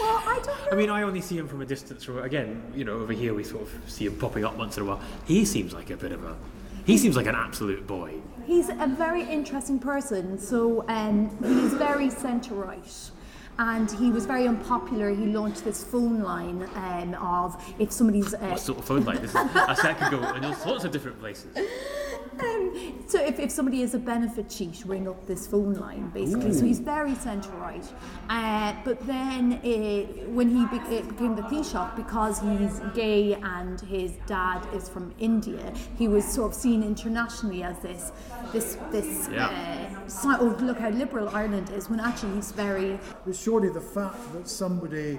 [0.00, 2.04] well I don't know I mean, I only see him from a distance.
[2.04, 4.82] From again, you know, over here we sort of see him popping up once in
[4.82, 5.00] a while.
[5.26, 6.36] He seems like a bit of a.
[6.84, 8.14] He seems like an absolute boy.
[8.46, 10.38] He's a very interesting person.
[10.38, 13.10] So um, he's very centre right.
[13.58, 15.10] And he was very unpopular.
[15.10, 19.20] He launched this phone line um, of if somebody's uh, What sort of phone line?
[19.20, 21.56] This is a sec ago in all sorts of different places.
[22.40, 26.52] Um, so if, if somebody is a benefit cheat, ring up this phone line, basically.
[26.52, 27.84] So he's very centre right.
[28.28, 33.80] Uh, but then uh, when he be- it became the Taoiseach, because he's gay and
[33.80, 38.12] his dad is from India, he was sort of seen internationally as this,
[38.52, 39.28] this, this.
[39.32, 39.46] Yeah.
[39.48, 41.88] Uh, si- oh, look how liberal Ireland is.
[41.90, 42.98] When actually he's very.
[43.24, 45.18] But surely the fact that somebody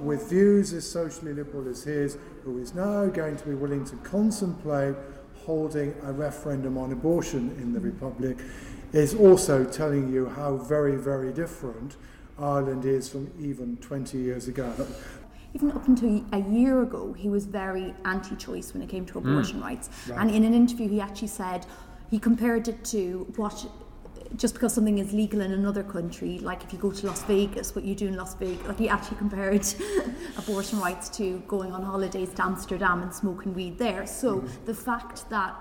[0.00, 3.96] with views as socially liberal as his, who is now going to be willing to
[3.96, 4.96] contemplate
[5.50, 8.36] holding a referendum on abortion in the Republic
[8.92, 11.96] is also telling you how very, very different
[12.38, 14.72] Ireland is from even 20 years ago.
[15.52, 19.14] Even up until a year ago, he was very anti choice when it came to
[19.14, 19.28] hmm.
[19.28, 19.64] abortion mm.
[19.64, 19.90] rights.
[20.08, 20.20] Right.
[20.20, 21.66] And in an interview, he actually said
[22.08, 23.66] he compared it to what
[24.36, 27.74] Just because something is legal in another country, like if you go to Las Vegas,
[27.74, 29.66] what you do in Las Vegas, like he actually compared
[30.38, 34.06] abortion rights to going on holidays to Amsterdam and smoking weed there.
[34.06, 35.56] So the fact that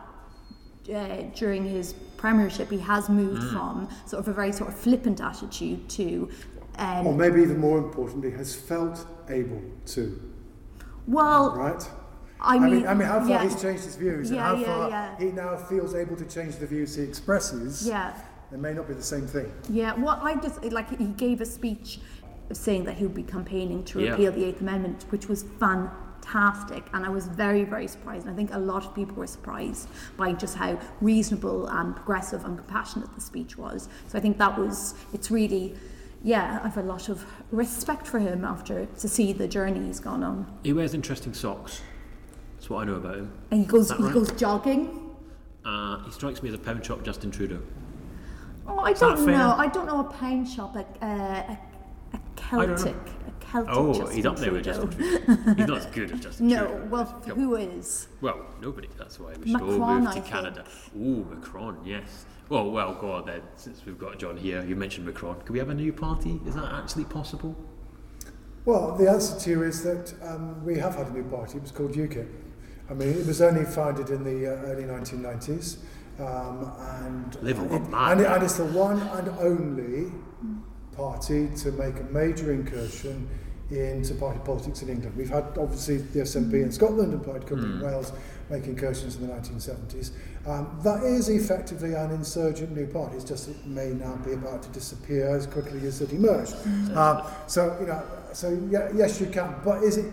[0.93, 5.19] uh, during his premiership he has moved from sort of a very sort of flippant
[5.21, 6.29] attitude to
[6.77, 10.19] um, Or maybe even more importantly, has felt able to,
[11.07, 11.89] well right?
[12.41, 14.65] I I mean, mean, I mean, how far yeah, he's changed his views Yeah, and
[14.65, 17.85] how yeah, far he now feels able to change the views he expresses.
[17.87, 18.13] yeah
[18.51, 19.51] They may not be the same thing.
[19.69, 21.99] Yeah, well, I just like he gave a speech
[22.51, 24.11] saying that he would be campaigning to Yeah.
[24.11, 28.25] repeal the Eighth Amendment, which was fantastic, and I was very, very surprised.
[28.25, 32.43] And I think a lot of people were surprised by just how reasonable and progressive
[32.45, 33.87] and compassionate the speech was.
[34.07, 35.75] So I think that was it's really.
[36.21, 40.21] Yeah, I've a lot of respect for him after to see the journey he's gone
[40.21, 40.45] on.
[40.63, 41.81] He wears interesting socks.
[42.57, 43.31] That's what I know about him.
[43.51, 44.13] And he goes, he right?
[44.13, 45.11] goes jogging.
[45.63, 47.61] Uh, he strikes me as a pound shop Justin Trudeau.
[48.69, 49.55] Oh, I don't know.
[49.57, 51.05] I don't know a pound shop, a, a,
[52.13, 52.19] a, a.
[52.37, 52.95] Celtic,
[53.27, 53.73] a Celtic.
[53.75, 54.85] Oh, Justin he's up there with Trudeau.
[54.87, 55.53] Justin Trudeau.
[55.55, 56.85] he's not as good as Justin No, Trudeau.
[56.89, 58.07] well, Come who is?
[58.21, 58.87] Well, nobody.
[58.97, 60.25] That's why we should all Macron, move I to think.
[60.25, 60.65] Canada.
[60.97, 62.25] Ooh, Macron, yes.
[62.49, 63.41] Well, well, go on then.
[63.55, 65.39] Since we've got John here, you mentioned Macron.
[65.41, 66.39] Can we have a new party?
[66.45, 67.55] Is that actually possible?
[68.65, 71.57] Well, the answer to you is that um, we have had a new party.
[71.57, 72.27] It was called UKIP.
[72.89, 75.77] I mean, it was only founded in the uh, early 1990s.
[76.19, 78.11] Um, and, Live on that.
[78.11, 80.11] And, it, and it's the one and only
[80.95, 83.29] party to make a major incursion
[83.71, 85.15] into party politics in England.
[85.15, 87.63] We've had, obviously, the SNP in Scotland and Plaid Cymru mm.
[87.63, 87.85] in hmm.
[87.85, 88.11] Wales
[88.49, 90.11] make incursions in the 1970s.
[90.47, 93.17] Um, that is effectively an insurgent new party.
[93.17, 96.55] It's just it may now be about to disappear as quickly as it emerged.
[96.95, 98.03] Uh, so, you know,
[98.33, 99.53] so yeah, yes, you can.
[99.63, 100.11] But is it,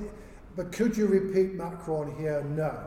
[0.55, 2.43] but could you repeat Macron here?
[2.45, 2.79] No.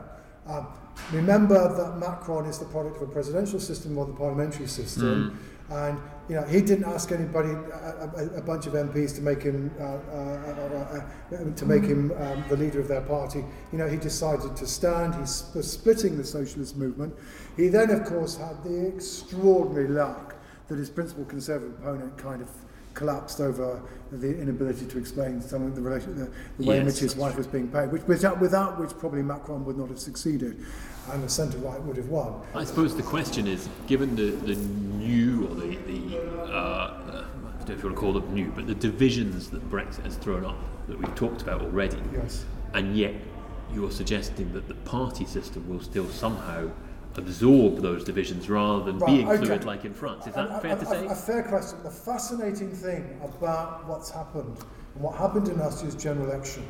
[0.50, 0.66] Um,
[1.12, 5.38] remember that Macron is the product of a presidential system or the parliamentary system,
[5.70, 9.42] and you know he didn't ask anybody, a, a, a bunch of MPs, to make
[9.42, 13.44] him uh, uh, uh, uh, to make him um, the leader of their party.
[13.72, 15.14] You know he decided to stand.
[15.14, 17.14] He's s- was splitting the socialist movement.
[17.56, 20.34] He then, of course, had the extraordinary luck
[20.68, 22.48] that his principal conservative opponent kind of
[23.00, 23.80] collapsed over
[24.12, 27.34] the inability to explain some of the relation, the, the way in which his wife
[27.34, 30.62] was being paid, which without, without which probably Macron would not have succeeded,
[31.10, 32.42] and the centre right would have won.
[32.54, 37.24] I suppose the question is, given the, the new or the, the uh, uh,
[37.58, 40.04] I don't know if you want to call them new, but the divisions that Brexit
[40.04, 40.58] has thrown up
[40.88, 42.44] that we've talked about already, Yes.
[42.74, 43.14] and yet
[43.72, 46.68] you're suggesting that the party system will still somehow
[47.16, 49.44] absorb those divisions rather than Right, being okay.
[49.44, 50.26] fluid like in France.
[50.26, 51.06] Is that A- fair a, to a- say?
[51.06, 51.78] A, fair question.
[51.82, 54.56] The fascinating thing about what's happened
[54.94, 56.64] and what happened in last year's general election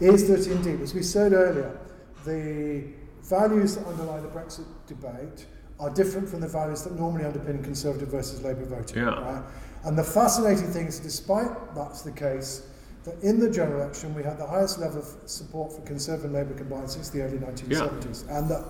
[0.00, 1.78] is that indeed, as we said earlier,
[2.24, 2.84] the
[3.22, 5.46] values that underlie the Brexit debate
[5.78, 8.98] are different from the values that normally underpin Conservative versus Labour voting.
[8.98, 9.08] Yeah.
[9.34, 9.42] Right?
[9.84, 12.66] And the fascinating thing is, despite that's the case,
[13.04, 16.34] that in the general election we had the highest level of support for Conservative and
[16.34, 18.28] Labour combined since the early 1970s.
[18.28, 18.62] And that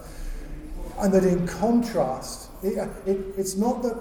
[0.98, 3.96] and that in contrast, it, it, it's not that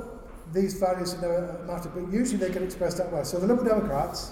[0.54, 3.24] these values never matter, but usually they get expressed that way.
[3.24, 4.32] So the Liberal Democrats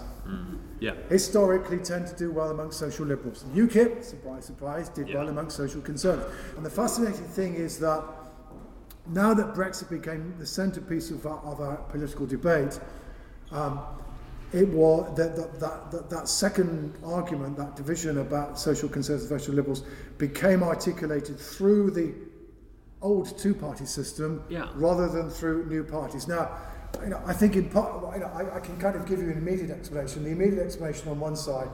[0.79, 0.93] yeah.
[1.09, 3.45] historically tend to do well amongst social liberals.
[3.53, 5.29] UKIP, surprise, surprise, did well Yeah.
[5.31, 6.33] amongst social conservatives.
[6.55, 8.03] And the fascinating thing is that
[9.07, 12.79] now that Brexit became the centrepiece of our, of our political debate,
[13.51, 13.79] um,
[14.53, 19.53] it was that, that, that, that, that second argument, that division about social conservatives versus
[19.53, 19.83] liberals,
[20.17, 22.13] became articulated through the
[23.01, 24.67] old two-party system Yeah.
[24.75, 26.27] rather than through new parties.
[26.27, 26.49] Now,
[27.03, 29.29] you know, I think in part, you know, I, I can kind of give you
[29.29, 30.23] an immediate explanation.
[30.23, 31.69] The immediate explanation on one side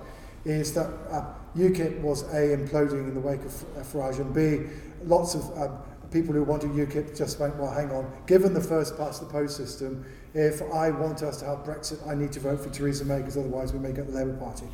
[0.45, 4.69] is that uh, UKIP was A, imploding in the wake of uh, Farage, and B,
[5.05, 5.77] lots of um,
[6.11, 9.55] people who wanted UKIP just went, well, hang on, given the first past the post
[9.55, 13.19] system, if I want us to have Brexit, I need to vote for Theresa May,
[13.19, 14.65] because otherwise we may get the Labour Party.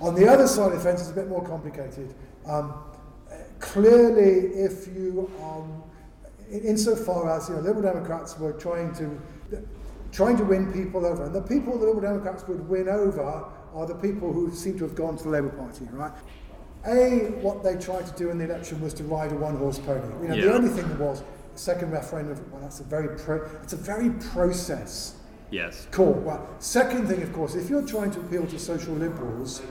[0.00, 2.14] On the other side of the fence, it's a bit more complicated.
[2.46, 2.74] Um,
[3.60, 5.82] clearly, if you, um,
[6.50, 9.18] insofar as you know, Liberal Democrats were trying to
[10.12, 13.22] trying to win people over, and the people the Liberal Democrats would win over
[13.72, 16.10] are the people who seem to have gone to the Labour Party, right?
[16.86, 20.00] A, what they tried to do in the election was to ride a one-horse pony.
[20.22, 20.44] You know, Yeah.
[20.46, 21.22] the only thing that was
[21.54, 22.42] second referendum.
[22.50, 25.14] Well, that's a very pro, it's a very process
[25.52, 25.88] Yes.
[25.90, 26.12] Cool.
[26.12, 29.62] Well, second thing, of course, if you're trying to appeal to social liberals,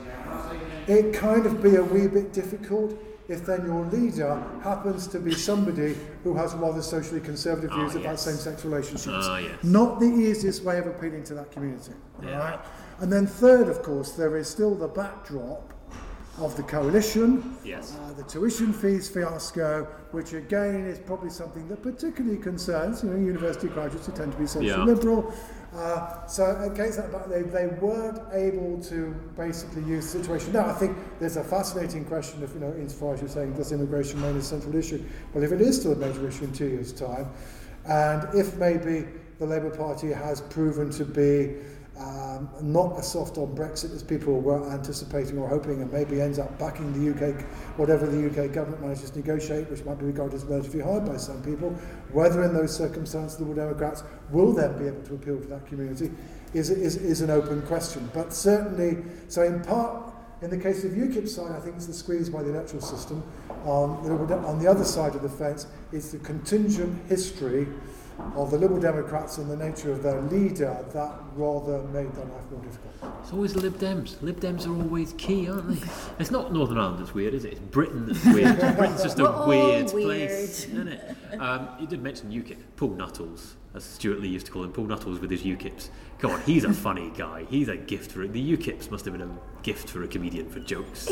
[0.86, 2.92] it kind of be a wee bit difficult
[3.30, 8.00] if then your leader happens to be somebody who has rather socially conservative views Ah,
[8.00, 8.22] about yes.
[8.22, 9.26] same-sex relationships.
[9.28, 9.62] Ah, yes.
[9.62, 11.92] Not the easiest way of appealing to that community.
[12.22, 12.38] Yeah.
[12.38, 12.58] Right?
[13.00, 15.72] And then third, of course, there is still the backdrop
[16.38, 17.96] of the coalition, Yes.
[18.00, 23.16] uh, the tuition fees fiasco, which again is probably something that particularly concerns you know
[23.16, 24.82] university graduates who tend to be socially Yeah.
[24.84, 25.32] liberal.
[25.74, 30.52] Uh, so against that, but they, they weren't able to basically use the situation.
[30.52, 33.70] Now, I think there's a fascinating question if, you know, insofar as you're saying, does
[33.70, 35.04] immigration remain a central issue?
[35.32, 37.28] Well, if it is still a major issue in two years' time,
[37.86, 39.06] and if maybe
[39.38, 41.54] the Labour Party has proven to be
[42.00, 46.38] um, not as soft on Brexit as people were anticipating or hoping, and maybe ends
[46.38, 47.42] up backing the UK,
[47.76, 51.18] whatever the UK government manages to negotiate, which might be regarded as relatively hard by
[51.18, 51.70] some people.
[52.12, 55.66] Whether in those circumstances the Liberal Democrats will then be able to appeal to that
[55.66, 56.10] community
[56.54, 58.10] is, is, is an open question.
[58.14, 61.92] But certainly, so in part, in the case of UKIP's side, I think it's the
[61.92, 63.22] squeeze by the electoral system.
[63.64, 63.98] Um,
[64.46, 67.68] on the other side of the fence is the contingent history
[68.36, 72.50] of the Liberal Democrats and the nature of their leader that rather made their life
[72.50, 72.94] more difficult.
[73.22, 74.20] It's always the Lib Dems.
[74.22, 75.86] Lib Dems are always key, aren't they?
[76.18, 77.52] It's not Northern Ireland that's weird, is it?
[77.52, 78.58] It's Britain that's weird.
[78.76, 80.06] Britain's just a We're all weird, weird.
[80.06, 81.16] place, isn't it?
[81.38, 82.58] Um, you did mention UKIP.
[82.76, 83.30] Paul Nuttall,
[83.74, 85.88] as Stewart Lee used to call him, Paul Nuttall with his UKIPs.
[86.18, 87.46] God, he's a funny guy.
[87.48, 88.32] He's a gift for it.
[88.32, 91.08] The UKIPs must have been a gift for a comedian for jokes.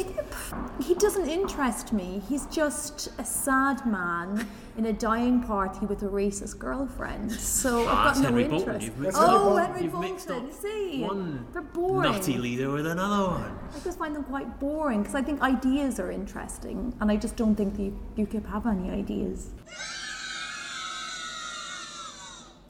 [0.82, 2.22] He doesn't interest me.
[2.28, 4.46] He's just a sad man
[4.76, 7.32] in a dying party with a racist girlfriend.
[7.32, 8.60] So Ah, I've got no Henry Bolton.
[8.74, 8.86] interest.
[8.86, 10.46] You've mixed oh, up- Henry You've mixed Bolton.
[10.48, 12.12] up See, one they're boring.
[12.12, 13.58] nutty leader with another one.
[13.74, 17.36] I just find them quite boring because I think ideas are interesting, and I just
[17.36, 17.92] don't think the
[18.22, 19.50] UKIP have any ideas.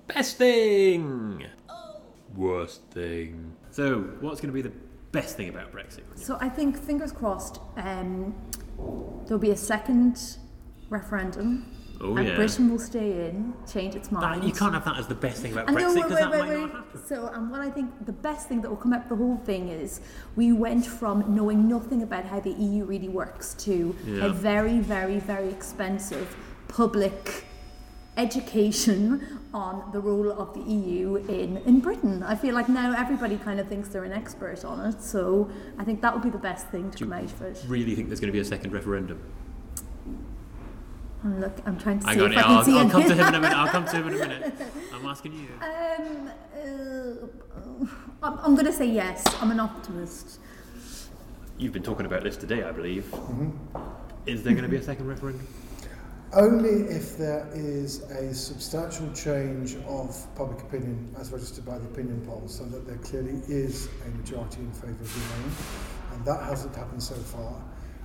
[0.06, 1.44] Best thing.
[2.34, 3.52] Worst thing.
[3.70, 4.72] So, what's going to be the
[5.12, 6.02] best thing about Brexit?
[6.16, 8.34] So I think, fingers crossed, um,
[9.26, 10.38] there'll be a second
[10.90, 12.36] referendum, Oh and yeah.
[12.36, 14.42] Britain will stay in, change its mind.
[14.42, 16.38] That, you can't have that as the best thing about know, Brexit because that wait,
[16.38, 16.60] might wait.
[16.60, 17.06] not happen.
[17.06, 19.38] So, and what I think the best thing that will come out of the whole
[19.38, 20.00] thing is
[20.36, 24.26] we went from knowing nothing about how the EU really works to Yeah.
[24.26, 26.36] a very, very, very expensive
[26.68, 27.44] public
[28.18, 32.22] education on the role of the EU in, in Britain.
[32.22, 35.84] I feel like now everybody kind of thinks they're an expert on it, so I
[35.84, 37.64] think that would be the best thing to Do you come out of it.
[37.66, 39.22] Really think there's going to be a second referendum?
[41.24, 42.90] Look, I'm trying to see Hang on, if yeah, I can I'll, see I'll any-
[42.90, 43.56] come to him in a minute.
[43.56, 44.54] I'll come to him in a minute.
[44.94, 45.48] I'm asking you.
[45.64, 47.86] Um, uh,
[48.22, 49.24] I'm, I'm going to say yes.
[49.40, 50.38] I'm an optimist.
[51.56, 53.04] You've been talking about this today, I believe.
[53.06, 53.50] Mm-hmm.
[54.26, 55.46] Is there going to be a second referendum?
[56.34, 62.20] Only if there is a substantial change of public opinion as registered by the opinion
[62.26, 65.52] polls, so that there clearly is a majority in favour of Remain,
[66.12, 67.64] and that hasn't happened so far.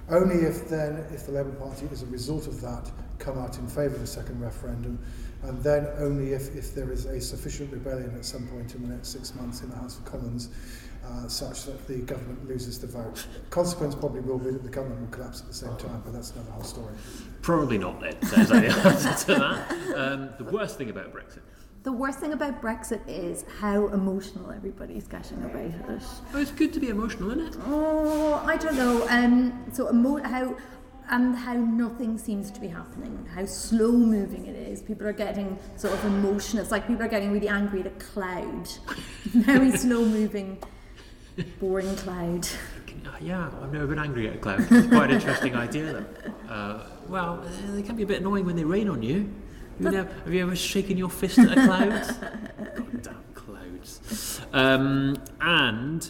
[0.09, 3.67] Only if then, if the Labour Party, as a result of that, come out in
[3.67, 4.99] favour of a second referendum,
[5.43, 8.95] and then only if, if there is a sufficient rebellion at some point in the
[8.95, 10.47] next six months in the House of Commons,
[11.05, 13.27] uh, such that the government loses the vote.
[13.49, 16.31] Consequence probably will be that the government will collapse at the same time, but that's
[16.31, 16.93] another whole story.
[17.43, 18.19] Probably not, then.
[18.23, 19.95] Says the answer to that.
[19.97, 21.41] Um, the worst thing about Brexit.
[21.83, 26.01] The worst thing about Brexit is how emotional everybody's getting about it.
[26.33, 27.57] Oh, it's good to be emotional, isn't it?
[27.67, 29.05] Oh, I don't know.
[29.09, 30.55] Um, so emo- how
[31.09, 33.27] and how nothing seems to be happening.
[33.35, 34.81] How slow moving it is.
[34.81, 36.63] People are getting sort of emotional.
[36.63, 38.69] It's like people are getting really angry at a cloud.
[39.25, 40.59] Very slow moving,
[41.59, 42.47] boring cloud.
[43.19, 44.61] Yeah, I've never been angry at a cloud.
[44.71, 46.53] It's quite an interesting idea, though.
[46.53, 49.31] Uh, well, uh, they can be a bit annoying when they rain on you.
[49.83, 51.89] Have you, ever, have you ever shaken your fist at a cloud?
[52.75, 54.41] God damn clouds.
[54.51, 56.09] Um, and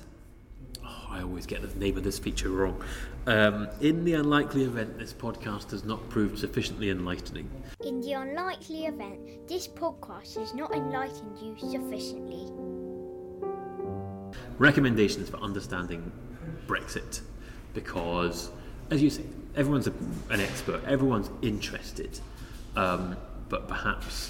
[0.81, 2.81] oh, I always get the name of this feature wrong.
[3.27, 7.51] Um, in the unlikely event this podcast has not proved sufficiently enlightening,
[7.85, 12.47] In the unlikely event this podcast has not enlightened you sufficiently,
[14.57, 16.13] recommendations for understanding
[16.65, 17.21] Brexit
[17.73, 18.51] because,
[18.93, 19.23] as you say,
[19.55, 19.93] everyone's a,
[20.29, 22.19] an expert, everyone's interested,
[22.75, 23.17] um,
[23.49, 24.29] but perhaps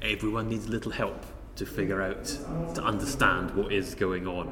[0.00, 2.24] everyone needs a little help to figure out,
[2.74, 4.50] to understand what is going on,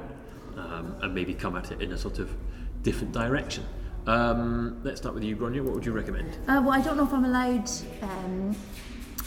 [0.57, 2.35] um, and maybe come at it in a sort of
[2.83, 3.65] different direction.
[4.07, 5.63] Um, let's start with you, Gráinne.
[5.63, 6.33] What would you recommend?
[6.49, 7.71] Uh, well, I don't know if I'm allowed
[8.03, 8.57] um,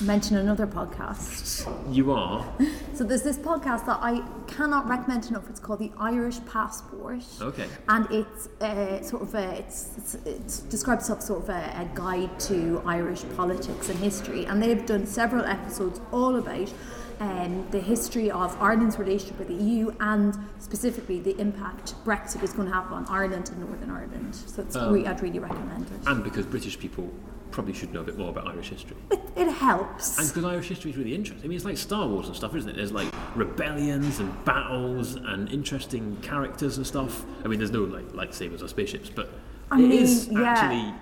[0.02, 1.66] mention another podcast.
[1.93, 2.46] You are.
[2.96, 5.50] So there's this podcast that I cannot recommend enough.
[5.50, 7.26] It's called The Irish Passport.
[7.41, 7.68] Okay.
[7.89, 11.89] And it's uh, sort of a, it's, it's, it's describes itself sort of a, a
[11.93, 14.46] guide to Irish politics and history.
[14.46, 16.72] And they've done several episodes all about
[17.20, 22.53] um, the history of Ireland's relationship with the EU and specifically the impact Brexit is
[22.53, 24.36] going to have on Ireland and Northern Ireland.
[24.36, 26.07] So it's Um, re- I'd really recommend it.
[26.07, 27.11] And because British people
[27.51, 28.97] probably should know a bit more about Irish history.
[29.11, 30.18] It, it helps.
[30.20, 31.45] And because Irish history is really interesting.
[31.45, 32.76] I mean, it's like Star Wars and stuff, isn't it?
[32.76, 37.24] There's like rebellions and battles and interesting characters and stuff.
[37.43, 39.30] I mean, there's no like lightsabers or spaceships, but
[39.72, 40.49] I it is mean, yeah.
[40.49, 40.93] actually.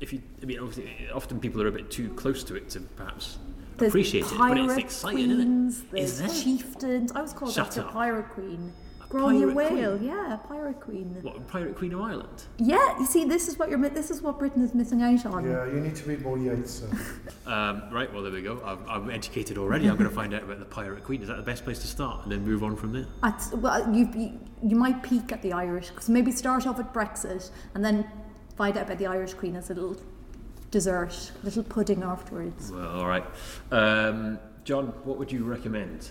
[0.00, 2.80] If you, I mean, obviously, often people are a bit too close to it to
[2.80, 3.38] perhaps
[3.82, 5.92] There's appreciate it, but it's exciting, queens, isn't it?
[5.92, 7.12] There's Is chieftains.
[7.12, 7.92] I was called Shut after up.
[7.92, 8.72] pirate queen.
[9.12, 10.08] Gráinne Mhaol, queen?
[10.08, 11.18] yeah, pirate queen.
[11.20, 12.44] What, Pirate Queen of Ireland?
[12.56, 13.88] Yeah, you see, this is what you're.
[13.90, 15.44] This is what Britain is missing out on.
[15.44, 16.80] Yeah, you need to read more Yeats.
[16.80, 16.86] So.
[17.44, 18.62] Um, right, well, there we go.
[18.64, 19.88] I'm, I'm educated already.
[19.88, 21.20] I'm going to find out about the Pirate Queen.
[21.20, 22.22] Is that the best place to start?
[22.22, 23.06] And then move on from there?
[23.24, 26.94] At, well, you, you you might peek at the Irish because maybe start off at
[26.94, 28.08] Brexit and then
[28.56, 29.96] find out about the Irish Queen as a little
[30.82, 32.72] dessert, little pudding afterwards.
[32.72, 33.24] Well, all right.
[33.70, 36.10] Um, John, what would you recommend?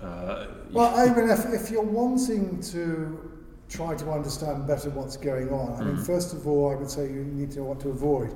[0.00, 3.30] Uh, Well, I mean, if, if you're wanting to
[3.68, 7.04] try to understand better what's going on, I mean, first of all, I would say
[7.04, 8.34] you need to know what to avoid.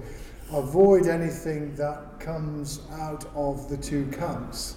[0.53, 4.77] Avoid anything that comes out of the two camps.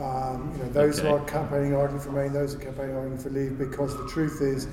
[0.00, 1.08] Um, you know, those Okay.
[1.08, 4.06] who are campaigning arguing for Remain, those who are campaigning arguing for Leave, because the
[4.08, 4.66] truth is,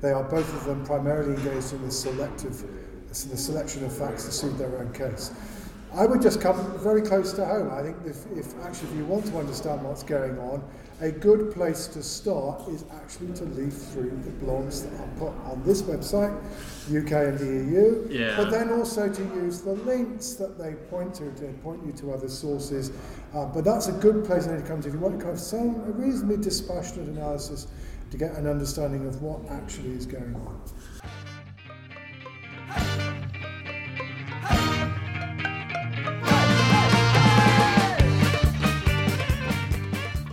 [0.00, 2.64] they are both of them primarily engaged in this selective,
[3.12, 5.32] the selection of facts to suit their own case.
[5.94, 7.70] I would just come very close to home.
[7.70, 10.64] I think if, if actually if you want to understand what's going on,
[11.02, 15.50] a good place to start is actually to leaf through the blogs that are put
[15.50, 16.34] on this website,
[16.86, 18.36] UK and the EU, Yeah.
[18.38, 22.12] but then also to use the links that they point to to point you to
[22.12, 22.90] other sources.
[23.34, 25.40] Uh, but that's a good place to come to if you want to kind of
[25.40, 27.66] some a reasonably dispassionate analysis
[28.10, 30.58] to get an understanding of what actually is going on.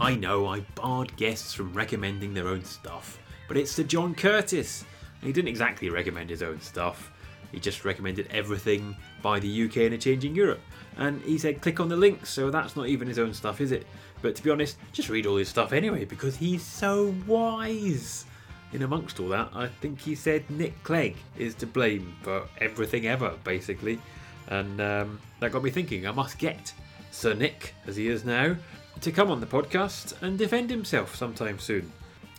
[0.10, 4.84] I know I barred guests from recommending their own stuff, but it's Sir John Curtice.
[5.22, 7.12] He didn't exactly recommend his own stuff.
[7.51, 10.62] He just recommended everything by the UK and a changing Europe.
[10.97, 13.72] And he said click on the links, so that's not even his own stuff, is
[13.72, 13.86] it?
[14.24, 18.26] But to be honest, just read all his stuff anyway, because he's so wise.
[18.74, 23.05] In amongst all that, I think he said Nick Clegg is to blame for everything
[23.05, 23.99] ever, basically.
[24.47, 26.74] And um, that got me thinking I must get
[27.12, 28.55] Sir Nick, as he is now,
[29.02, 31.91] to come on the podcast and defend himself sometime soon.